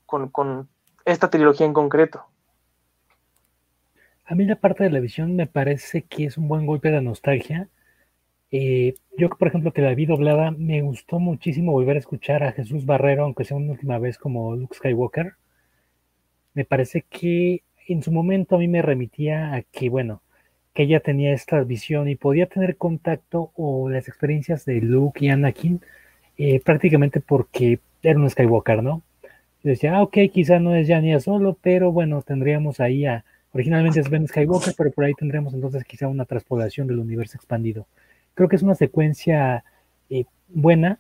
[0.07, 0.69] con,
[1.05, 2.25] esta trilogía en concreto.
[4.25, 7.01] A mí la parte de la visión me parece que es un buen golpe de
[7.01, 7.69] nostalgia.
[8.51, 12.53] Eh, yo, por ejemplo, que la vi doblada, me gustó muchísimo volver a escuchar a
[12.53, 15.35] Jesús Barrero, aunque sea una última vez como Luke Skywalker.
[16.55, 20.23] Me parece que en su momento a mí me remitía a que, bueno,
[20.75, 25.29] que ella tenía esta visión y podía tener contacto o las experiencias de Luke y
[25.29, 25.81] Anakin
[26.39, 29.03] eh, prácticamente porque era un Skywalker, ¿no?
[29.63, 34.11] decía, ah, ok, quizá no es ya solo, pero bueno, tendríamos ahí a, originalmente es
[34.11, 37.87] Ben Skywalker, pero por ahí tendríamos entonces quizá una transpolación del universo expandido.
[38.35, 39.63] Creo que es una secuencia
[40.11, 40.99] eh, buena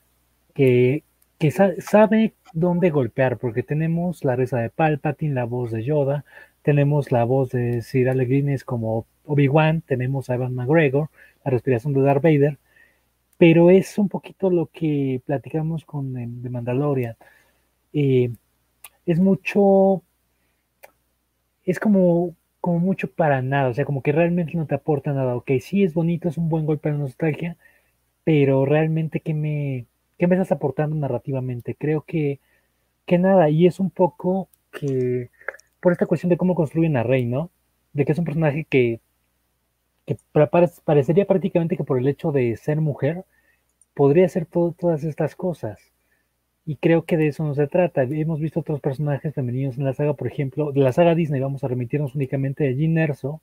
[0.54, 1.02] que,
[1.38, 6.24] que sabe dónde golpear, porque tenemos la risa de Palpatine, la voz de Yoda,
[6.62, 11.11] tenemos la voz de Sir Alec como Obi-Wan, tenemos a Evan McGregor,
[11.44, 12.59] la respiración de Darth Vader,
[13.38, 17.16] pero es un poquito lo que platicamos con The Mandalorian.
[17.92, 18.31] Eh,
[19.07, 20.03] es mucho,
[21.64, 25.37] es como, como mucho para nada, o sea, como que realmente no te aporta nada.
[25.37, 27.57] Ok, sí es bonito, es un buen golpe de nostalgia,
[28.25, 29.87] pero realmente, ¿qué me,
[30.18, 31.75] qué me estás aportando narrativamente?
[31.77, 32.40] Creo que,
[33.07, 35.31] que nada, y es un poco que
[35.82, 37.50] por esta cuestión de cómo construyen a Rey, ¿no?
[37.92, 39.00] De que es un personaje que,
[40.06, 40.16] que
[40.84, 43.24] parecería prácticamente que por el hecho de ser mujer,
[43.94, 45.80] podría hacer todas estas cosas.
[46.64, 48.02] Y creo que de eso no se trata.
[48.04, 51.64] Hemos visto otros personajes femeninos en la saga, por ejemplo, de la saga Disney, vamos
[51.64, 53.42] a remitirnos únicamente a Jean Erso,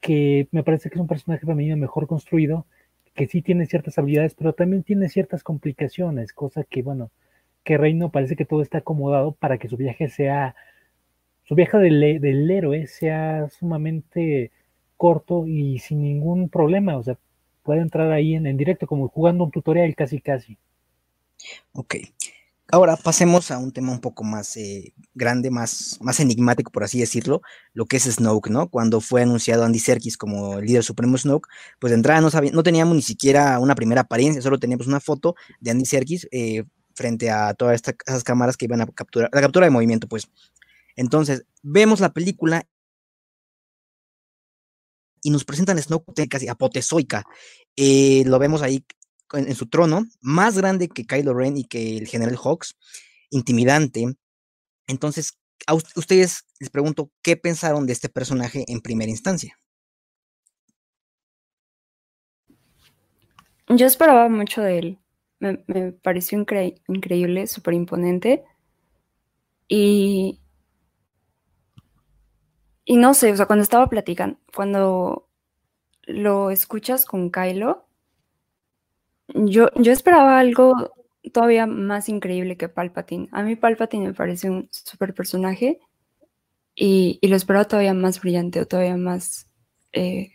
[0.00, 2.66] que me parece que es un personaje femenino mejor construido,
[3.14, 7.10] que sí tiene ciertas habilidades, pero también tiene ciertas complicaciones, cosa que, bueno,
[7.64, 10.54] que Reino parece que todo está acomodado para que su viaje sea,
[11.48, 14.52] su viaje del, del héroe sea sumamente
[14.98, 17.16] corto y sin ningún problema, o sea,
[17.62, 20.58] puede entrar ahí en, en directo como jugando un tutorial casi casi.
[21.72, 21.96] Ok.
[22.70, 27.00] Ahora pasemos a un tema un poco más eh, grande, más, más enigmático, por así
[27.00, 27.40] decirlo,
[27.72, 28.68] lo que es Snoke, ¿no?
[28.68, 32.62] Cuando fue anunciado Andy Serkis como el líder supremo Snoke, pues de entrada no, no
[32.62, 37.30] teníamos ni siquiera una primera apariencia, solo teníamos una foto de Andy Serkis eh, frente
[37.30, 40.28] a todas estas esas cámaras que iban a capturar, la captura de movimiento, pues.
[40.98, 42.68] Entonces, vemos la película
[45.22, 47.24] y nos presentan Snoke casi apotezoica.
[47.76, 48.84] Eh, lo vemos ahí
[49.32, 52.76] en, su trono, más grande que Kylo Ren y que el general Hawks,
[53.30, 54.16] intimidante.
[54.88, 59.56] Entonces, a ustedes les pregunto, ¿qué pensaron de este personaje en primera instancia?
[63.68, 64.98] Yo esperaba mucho de él.
[65.38, 68.42] Me, pareció increíble, súper imponente.
[69.68, 70.40] Y,
[72.90, 75.28] y no sé, o sea, cuando estaba platicando, cuando
[76.04, 77.86] lo escuchas con Kylo,
[79.28, 80.94] yo, yo esperaba algo
[81.34, 83.28] todavía más increíble que Palpatine.
[83.30, 85.80] A mí Palpatine me parece un super personaje
[86.74, 89.50] y, lo esperaba todavía más brillante o todavía más,
[89.92, 90.30] eh,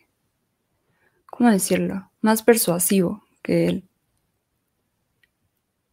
[1.26, 2.12] ¿cómo decirlo?
[2.22, 3.90] Más persuasivo que él.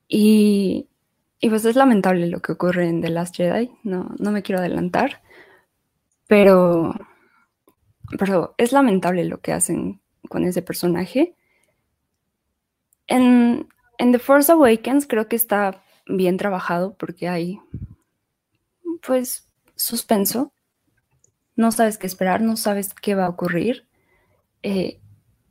[0.09, 0.91] Y,
[1.41, 4.59] y, pues es lamentable lo que ocurre en The Last Jedi, no, no me quiero
[4.59, 5.23] adelantar,
[6.31, 6.95] Pero,
[8.17, 11.35] pero es lamentable lo que hacen con ese personaje.
[13.09, 13.67] En,
[13.99, 17.59] en The Force Awakens creo que está bien trabajado porque hay,
[19.05, 20.53] pues, suspenso.
[21.57, 23.89] No sabes qué esperar, no sabes qué va a ocurrir.
[24.63, 25.01] Eh,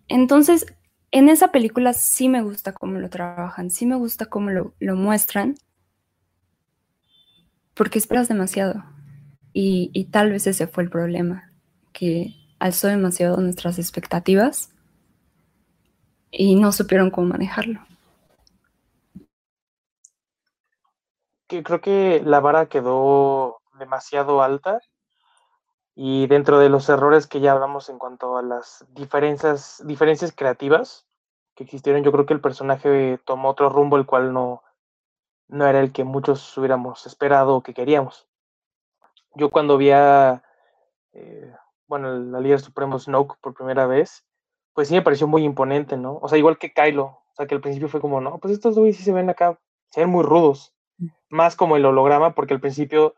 [0.08, 0.66] entonces,
[1.12, 5.56] en esa película sí me gusta cómo lo trabajan, sí me gusta cómo lo, muestran,
[7.74, 8.86] porque esperas demasiado.
[9.54, 11.52] Y, y, tal vez ese fue el problema,
[11.92, 14.70] que alzó demasiado nuestras expectativas
[16.32, 17.82] y no supieron cómo manejarlo.
[21.64, 24.80] creo que la vara quedó demasiado alta
[25.96, 31.08] y dentro de los errores que ya hablamos en cuanto a las diferencias, diferencias creativas
[31.56, 34.64] que existieron, yo creo que el personaje tomó otro rumbo el cual no,
[35.48, 38.29] no era el que muchos hubiéramos esperado o que queríamos.
[39.36, 40.44] Yo cuando vi a,
[41.14, 41.54] eh,
[41.88, 44.26] bueno, la líder supremo Snoke por primera vez,
[44.74, 46.20] pues sí me pareció muy imponente, ¿no?
[46.22, 48.76] O sea, igual que Kylo, o sea, que al principio fue como, no, pues estos
[48.76, 50.74] dos sí se ven acá, se ven muy rudos
[51.30, 53.16] más como el holograma, porque al principio,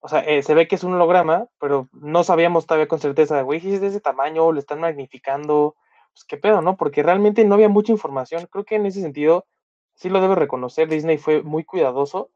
[0.00, 3.42] o sea, eh, se ve que es un holograma, pero no sabíamos todavía con certeza,
[3.42, 5.76] güey, si es de ese tamaño, lo están magnificando,
[6.12, 6.76] pues qué pedo, ¿no?
[6.76, 8.46] Porque realmente no había mucha información.
[8.50, 9.46] Creo que en ese sentido,
[9.94, 12.30] sí lo debe reconocer, Disney fue muy cuidadoso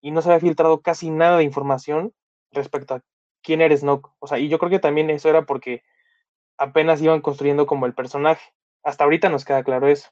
[0.00, 2.14] y no se había filtrado casi nada de información
[2.52, 3.02] respecto a
[3.42, 4.10] quién eres Snoke.
[4.18, 5.82] O sea, y yo creo que también eso era porque
[6.58, 8.52] apenas iban construyendo como el personaje.
[8.82, 10.10] Hasta ahorita nos queda claro eso.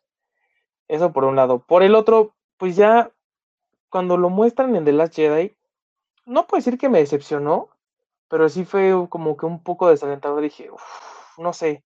[0.89, 1.65] Eso por un lado.
[1.67, 3.13] Por el otro, pues ya
[3.91, 5.57] cuando lo muestran en The Last Jedi,
[6.27, 7.69] no puedo decir que me decepcionó,
[8.29, 10.43] pero sí fue como que un poco desalentador.
[10.43, 10.71] Dije,
[11.39, 11.85] no sé,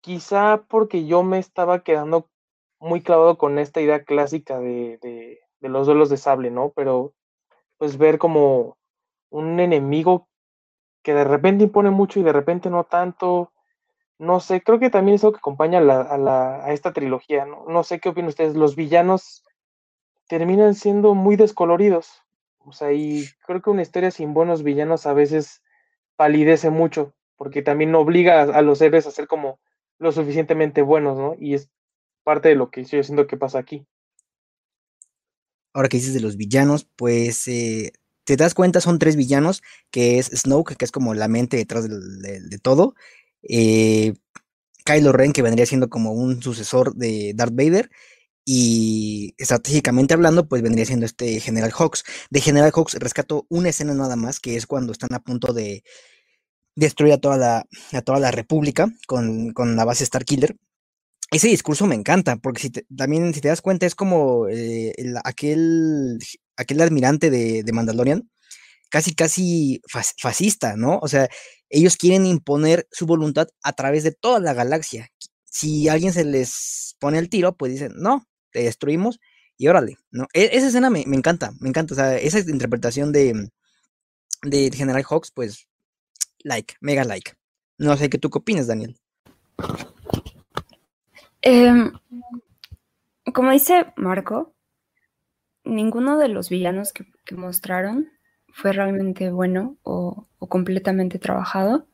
[0.00, 2.28] quizá porque yo me estaba quedando
[2.78, 6.70] muy clavado con esta idea clásica de, de, de los duelos de sable, ¿no?
[6.70, 7.14] Pero
[7.78, 8.76] pues ver como
[9.34, 10.28] un enemigo
[11.02, 13.52] que de repente impone mucho y de repente no tanto.
[14.18, 17.64] No sé, creo que también es algo que acompaña a, a, esta trilogía, ¿no?
[17.68, 18.54] No sé qué opinan ustedes.
[18.54, 19.44] Los villanos
[20.28, 22.22] terminan siendo muy descoloridos.
[22.60, 25.62] O sea, y creo que una historia sin buenos villanos a veces
[26.16, 29.58] palidece mucho, porque también obliga a, los héroes a ser como
[29.98, 31.34] lo suficientemente buenos, ¿no?
[31.38, 31.70] Y es
[32.22, 33.84] parte de lo que estoy haciendo que pasa aquí.
[35.72, 37.92] Ahora que dices de los villanos, pues eh,
[38.24, 41.88] te das cuenta, son tres villanos, que es Snoke, que es como la mente detrás
[41.88, 42.94] de, todo,
[43.42, 44.14] eh,
[44.84, 47.90] Kylo Ren, que vendría siendo como un sucesor de Darth Vader,
[48.44, 52.04] y estratégicamente hablando, pues vendría siendo este General Hawks.
[52.30, 55.82] De General Hawks rescato una escena nada más, que es cuando están a punto de
[56.76, 60.56] destruir a toda la, a toda la República con, la base Starkiller.
[61.30, 66.18] Ese discurso me encanta, porque si también si te das cuenta es como eh, aquel,
[66.56, 68.30] aquel admirante de, Mandalorian,
[68.90, 70.98] casi, casi fascista, ¿no?
[71.02, 71.28] O sea,
[71.68, 75.08] ellos quieren imponer su voluntad a través de toda la galaxia.
[75.44, 79.20] Si alguien se les pone el tiro, pues dicen, no, te destruimos
[79.56, 80.26] y órale, ¿no?
[80.32, 83.48] E, esa escena me, encanta, me encanta, o sea, esa interpretación de,
[84.72, 85.66] General Hawks, pues,
[86.40, 87.32] like, mega like.
[87.78, 88.96] No sé qué tú opinas, Daniel.
[91.42, 91.92] Em,
[93.32, 94.53] como dice Marco,
[95.64, 98.10] ninguno de los villanos que, mostraron
[98.52, 101.86] fue realmente bueno o, completamente trabajado.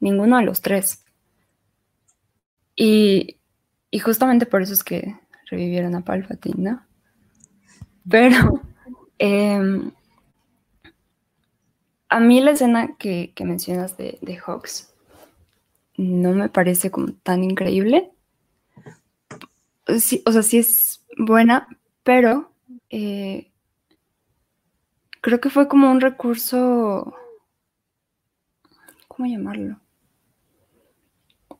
[0.00, 1.04] Ninguno de los tres.
[2.74, 3.38] Y,
[3.90, 5.16] y justamente por eso es que
[5.50, 6.86] revivieron a Palpatine, ¿no?
[8.08, 8.62] Pero
[9.18, 9.92] em,
[12.08, 14.94] a mí la escena que, mencionas de, de, Hawks
[15.96, 18.10] no me parece como tan increíble.
[19.98, 21.66] Sí, o sea, sí es buena,
[22.02, 22.47] pero
[22.90, 23.52] eh,
[25.20, 27.14] creo que fue como un recurso,
[29.08, 29.80] ¿cómo llamarlo?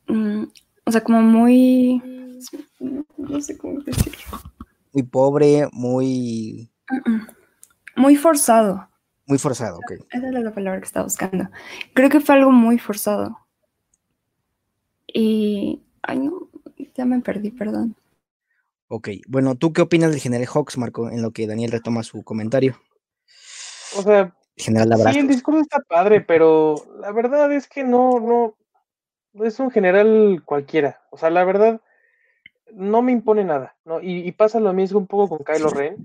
[0.07, 0.45] Mm,
[0.85, 2.03] o sea, como muy
[3.17, 4.41] no sé cómo decirlo.
[4.93, 6.71] Muy pobre, muy...
[7.97, 8.89] Muy forzado.
[9.27, 9.93] Muy forzado, ok.
[10.11, 11.49] Esa es la palabra que estaba buscando.
[11.95, 13.39] Creo que fue algo muy forzado.
[15.07, 15.83] Y...
[16.03, 16.49] Ay, no,
[16.95, 17.97] ya me perdí, perdón.
[18.89, 22.25] Ok, bueno, ¿tú qué opinas del general Hawks, Marco, en lo que Daniel retoma su
[22.25, 22.81] comentario?
[23.97, 29.45] O sea, general sí, el discurso está padre, pero la verdad es que no, no,
[29.45, 31.03] es un general cualquiera.
[31.11, 31.83] O sea, la verdad,
[32.73, 34.01] no me impone nada, ¿no?
[34.01, 35.97] Y, pasa lo mismo un poco con Kylo Ren.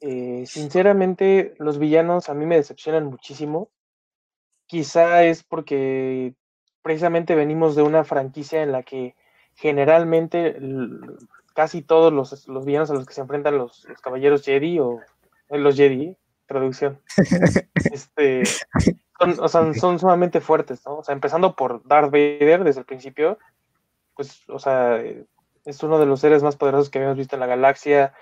[0.00, 3.70] Eh, sinceramente, los villanos a mí me decepcionan muchísimo.
[4.66, 6.34] Quizá es porque
[6.82, 9.14] precisamente venimos de una franquicia en la que
[9.54, 10.56] generalmente
[11.56, 15.00] casi todos los, los, villanos a los que se enfrentan los, caballeros Jedi o
[15.48, 16.14] eh, los Jedi,
[16.46, 17.00] traducción,
[17.90, 20.98] este, son, o sea, son sumamente fuertes, ¿no?
[20.98, 23.38] O sea, empezando por Darth Vader desde el principio,
[24.14, 25.02] pues, o sea,
[25.64, 28.12] es uno de los seres más poderosos que habíamos visto en la galaxia,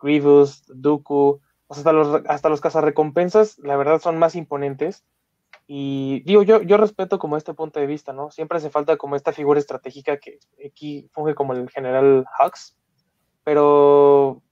[0.00, 5.04] Grievous, Dooku, o sea, hasta los, hasta los cazarrecompensas, la verdad, son más imponentes.
[5.66, 8.30] Y digo, yo, yo respeto como este punto de vista, ¿no?
[8.30, 12.76] Siempre hace falta como esta figura estratégica que aquí funge como el general Hux,
[13.42, 14.42] pero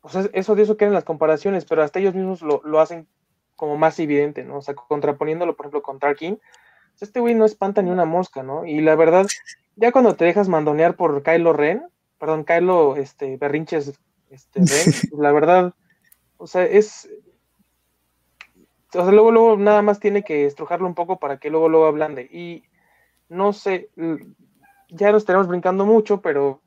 [0.00, 3.08] pues eso de eso quedan las comparaciones, pero hasta ellos mismos lo, lo, hacen
[3.56, 4.58] como más evidente, ¿no?
[4.58, 8.42] O sea, contraponiéndolo, por ejemplo, con Tarkin, pues este güey no espanta ni una mosca,
[8.42, 8.64] ¿no?
[8.66, 9.26] Y la verdad,
[9.76, 11.86] ya cuando te dejas mandonear por Kylo Ren,
[12.18, 13.98] perdón, Kylo este, Berrinches
[14.30, 14.66] este, Ren,
[15.10, 15.74] pues la verdad,
[16.36, 17.10] o sea, es,
[18.92, 21.86] o sea, luego, luego nada más tiene que estrujarlo un poco para que luego, luego
[21.86, 22.22] ablande.
[22.22, 22.64] Y
[23.28, 23.90] no sé,
[24.88, 26.60] ya nos estaremos brincando mucho, pero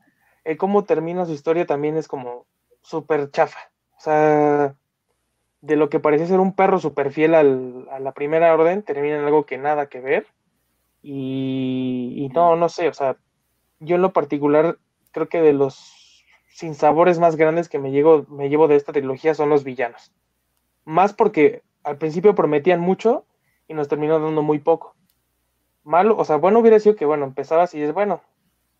[0.43, 2.45] el cómo termina su historia también es como
[2.81, 3.59] súper chafa.
[3.97, 4.75] O sea,
[5.61, 9.17] de lo que parecía ser un perro súper fiel al, a la primera orden, termina
[9.17, 10.27] en algo que nada que ver.
[11.01, 13.17] Y, y, no, no sé, o sea,
[13.79, 14.77] yo en lo particular
[15.11, 19.33] creo que de los sinsabores más grandes que me, llevo, me llevo de esta trilogía
[19.33, 20.13] son los villanos.
[20.85, 23.25] Más porque al principio prometían mucho
[23.67, 24.95] y nos terminó dando muy poco.
[25.83, 28.21] Malo, o sea, bueno hubiera sido que, bueno, empezabas y es bueno,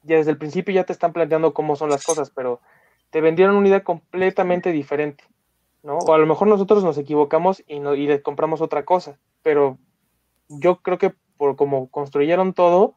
[0.04, 2.62] ya desde el principio ya te están planteando cómo son las cosas, pero
[3.10, 5.24] te vendieron una idea completamente diferente,
[5.84, 5.98] ¿no?
[5.98, 9.78] O a lo mejor nosotros nos equivocamos y, no, y le compramos otra cosa, pero
[10.48, 12.96] yo creo que por como construyeron todo,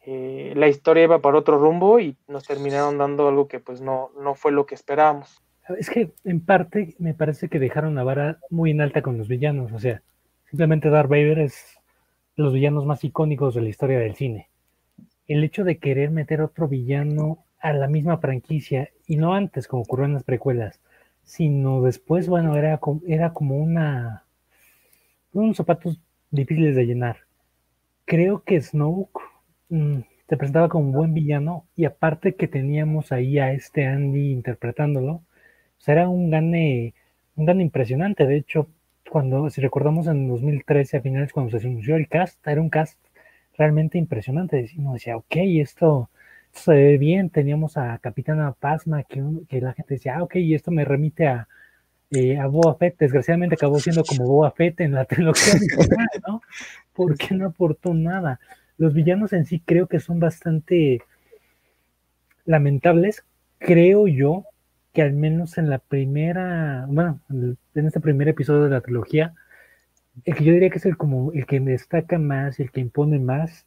[0.00, 4.10] eh, la historia iba para otro rumbo y nos terminaron dando algo que pues no,
[4.20, 5.42] no fue lo que esperábamos.
[5.78, 9.28] Es que en parte me parece que dejaron la vara muy en alta con los
[9.28, 9.72] villanos.
[9.72, 10.02] O sea,
[10.48, 11.78] simplemente Darth Vader es
[12.36, 14.48] los villanos más icónicos de la historia del cine.
[15.26, 19.82] El hecho de querer meter otro villano a la misma franquicia, y no antes, como
[19.82, 20.80] ocurrió en las precuelas,
[21.24, 24.24] sino después, bueno, era, era como una.
[25.32, 25.98] unos zapatos
[26.30, 27.16] difíciles de llenar.
[28.04, 29.20] Creo que Snoke
[29.70, 34.30] mm, te presentaba como un buen villano, y aparte que teníamos ahí a este Andy
[34.32, 35.22] interpretándolo,
[35.86, 36.94] era un gane,
[37.36, 38.26] un gane impresionante.
[38.26, 38.68] De hecho,
[39.10, 42.98] cuando, si recordamos en 2013, a finales, cuando se anunció el cast, era un cast
[43.56, 44.70] realmente impresionante.
[44.78, 46.10] Uno decía, ok, esto,
[46.52, 47.30] se ve bien.
[47.30, 49.22] Teníamos a Capitana Pasma, que,
[49.60, 51.48] la gente decía, ah, ok, y esto me remite a,
[52.10, 52.98] eh, a Boba Fett.
[52.98, 55.54] Desgraciadamente acabó siendo como Boba Fett en la trilogía
[56.26, 56.42] ¿no?
[56.92, 58.40] Porque no aportó nada.
[58.78, 61.00] Los villanos en sí creo que son bastante
[62.44, 63.24] lamentables.
[63.58, 64.44] Creo yo
[64.96, 69.34] que al menos en la primera, bueno, en este primer episodio de la trilogía,
[70.24, 73.18] el que yo diría que es el como el que destaca más el que impone
[73.18, 73.66] más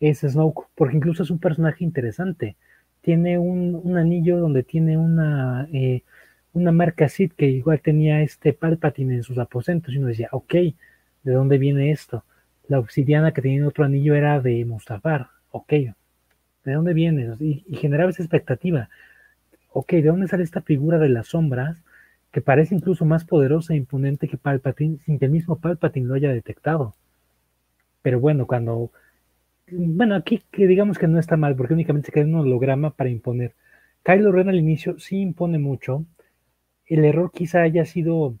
[0.00, 2.56] es Snoke, porque incluso es un personaje interesante.
[3.00, 6.02] Tiene un, anillo donde tiene una, eh,
[6.52, 10.52] una marca Sith que igual tenía este Palpatine en sus aposentos y uno decía, ok,
[11.22, 12.22] ¿de dónde viene esto?
[12.68, 15.94] La obsidiana que tenía otro anillo era de Mustafar, ok, ¿de
[16.74, 17.34] dónde viene?
[17.40, 18.90] Y, y generaba esa expectativa
[19.78, 21.84] ok, ¿de dónde sale esta figura de las sombras
[22.32, 26.14] que parece incluso más poderosa e imponente que Palpatine sin que el mismo Palpatine lo
[26.14, 26.94] haya detectado?
[28.00, 28.90] Pero bueno, cuando...
[29.70, 33.10] Bueno, aquí que digamos que no está mal porque únicamente se queda un holograma para
[33.10, 33.54] imponer.
[34.02, 36.06] Kylo Ren al inicio sí impone mucho.
[36.86, 38.34] El error quizá haya sido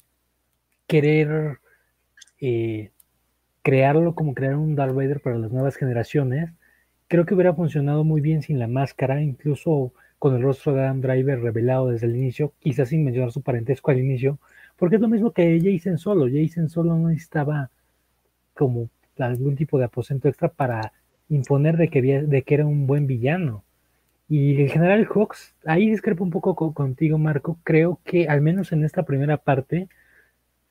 [0.86, 1.58] querer
[2.40, 2.92] eh,
[3.60, 6.50] crearlo como crear un Darth Vader para las nuevas generaciones.
[7.08, 11.00] Creo que hubiera funcionado muy bien sin la máscara, incluso con el rostro de Adam
[11.00, 14.38] Driver revelado desde el inicio, quizás sin mencionar su parentesco al inicio,
[14.76, 16.26] porque es lo mismo que Jason Solo.
[16.32, 17.70] Jason Solo no necesitaba
[18.54, 18.88] como
[19.18, 20.92] algún tipo de aposento extra para
[21.28, 23.64] imponer de que, que era un buen villano.
[24.28, 27.58] Y el general Hawks, ahí discrepo un poco contigo, Marco.
[27.64, 29.88] Creo que al menos en esta primera parte,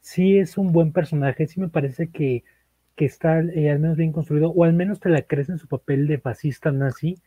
[0.01, 1.47] sí es un buen personaje.
[1.47, 2.43] Sí me parece que,
[2.95, 5.67] que está eh, al menos bien construido, o al menos te la crees en su
[5.67, 7.17] papel de fascista nazi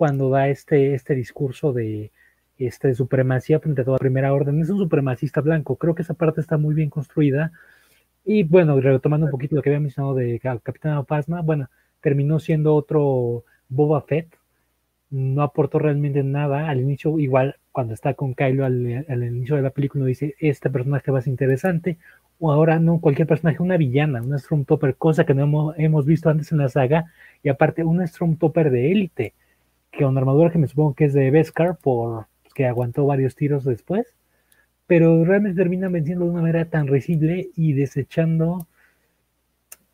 [0.00, 2.10] cuando da este, este discurso de
[2.56, 4.58] este, supremacía frente a toda primera orden.
[4.62, 5.76] Es un supremacista blanco.
[5.76, 7.52] Creo que esa parte está muy bien construida.
[8.24, 11.68] Y bueno, retomando un poquito lo que había mencionado de Capitán Opasma, bueno,
[12.00, 14.34] terminó siendo otro Boba Fett.
[15.10, 16.70] No aportó realmente nada.
[16.70, 20.70] Al inicio, igual, cuando está con Kylo al, inicio de la película, uno dice, este
[20.70, 21.98] personaje va a ser interesante.
[22.38, 26.30] O ahora no, cualquier personaje, una villana, una Stormtrooper, cosa que no hemos, hemos visto
[26.30, 27.12] antes en la saga.
[27.42, 29.34] Y aparte, una Stormtrooper de élite
[29.90, 33.64] que una armadura que me supongo que es de Beskar, por que aguantó varios tiros
[33.64, 34.06] después,
[34.86, 38.66] pero realmente termina venciendo de una manera tan risible y desechando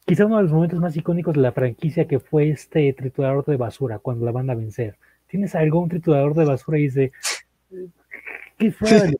[0.07, 3.57] quizá uno de los momentos más icónicos de la franquicia que fue este triturador de
[3.57, 4.97] basura cuando la van a vencer.
[5.27, 7.13] Tienes algo, un triturador de basura y dice,
[8.57, 9.17] qué fuera de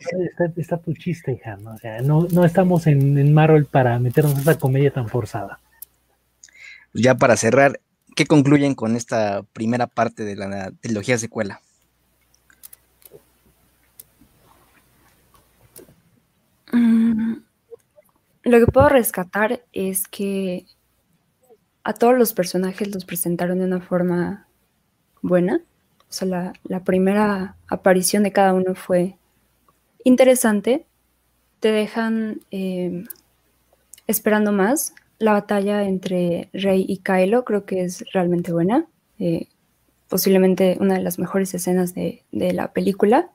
[0.57, 1.57] está, tu chiste, hija.
[1.57, 1.75] ¿no?
[2.05, 5.59] No, no estamos en, en Marvel para meternos esa comedia tan forzada.
[6.95, 7.81] Ya para cerrar,
[8.17, 11.61] ¿qué concluyen con esta primera parte de la trilogía secuela?
[16.73, 17.35] Mm,
[18.43, 20.67] lo que puedo rescatar es que
[21.85, 24.49] a todos los personajes los presentaron de una forma
[25.21, 25.61] buena.
[26.09, 29.19] O sea, la, primera aparición de cada uno fue
[30.05, 30.87] interesante.
[31.61, 33.05] Te dejan eh,
[34.07, 38.87] esperando más la batalla entre Rey y Kylo creo que es realmente buena.
[39.19, 39.49] Eh,
[40.09, 43.31] posiblemente una de las mejores escenas de, la película.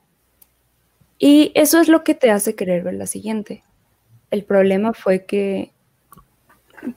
[1.18, 3.62] Y eso es lo que te hace querer ver la siguiente.
[4.30, 5.72] El problema fue que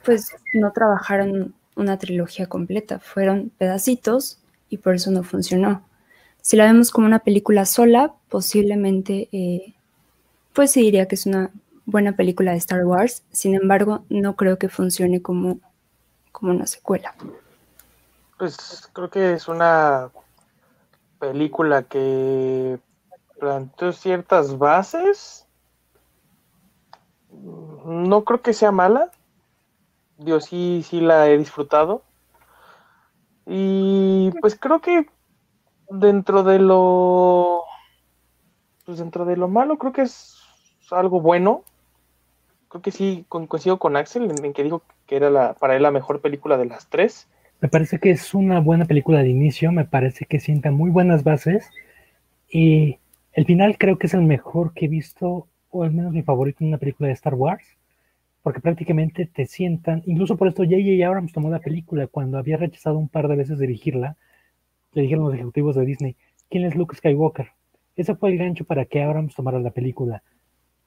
[0.04, 5.86] pues no trabajaron una trilogía completa, fueron pedacitos y por eso no funcionó.
[6.42, 9.76] Si la vemos como una película sola, posiblemente eh,
[10.54, 11.52] pues sí diría que es una
[11.86, 15.60] buena película de Star Wars, sin embargo, no creo que funcione como,
[16.32, 17.14] como una secuela.
[18.38, 20.12] Pues creo que es una
[21.20, 22.80] película que
[23.40, 25.48] planteó ciertas bases.
[27.86, 29.12] No creo que sea mala.
[30.18, 32.04] Yo sí, sí la he disfrutado.
[33.46, 35.08] Y pues creo que
[35.90, 37.64] dentro de lo.
[38.86, 40.40] Pues dentro de lo malo, creo que es
[40.92, 41.64] algo bueno
[42.76, 45.92] creo que sí coincido con Axel en, que dijo que era la, para él la
[45.92, 47.30] mejor película de las tres.
[47.62, 51.24] Me parece que es una buena película de inicio, me parece que sienta muy buenas
[51.24, 51.70] bases
[52.50, 52.98] y
[53.32, 56.58] el final creo que es el mejor que he visto, o al menos mi favorito
[56.62, 57.64] en una película de Star Wars,
[58.44, 61.08] porque prácticamente te sientan, incluso por esto J.J.
[61.08, 64.18] Abrams tomó la película cuando había rechazado un par de veces dirigirla,
[64.92, 66.18] le dijeron los ejecutivos de Disney,
[66.50, 67.52] ¿quién es Luke Skywalker?
[67.96, 70.24] Ese fue el gancho para que Abrams tomara la película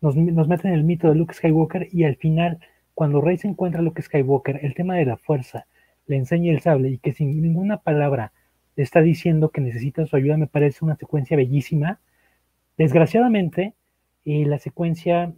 [0.00, 2.58] nos, meten el mito de Luke Skywalker y al final,
[2.94, 5.66] cuando Rey se encuentra a Luke Skywalker, el tema de la fuerza,
[6.06, 8.32] le enseña el sable y que sin ninguna palabra
[8.76, 12.00] le está diciendo que necesita su ayuda, me parece una secuencia bellísima.
[12.76, 13.74] Desgraciadamente,
[14.24, 15.34] eh, la secuencia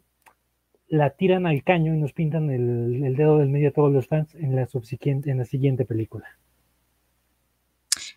[0.89, 4.35] la tiran al caño y nos pintan el, dedo del medio a todos los fans
[4.35, 6.27] en la, subsiguiente, en la siguiente película.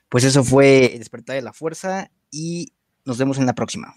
[0.10, 2.74] Pues eso fue Despertar de la Fuerza y
[3.06, 3.96] nos vemos en la próxima.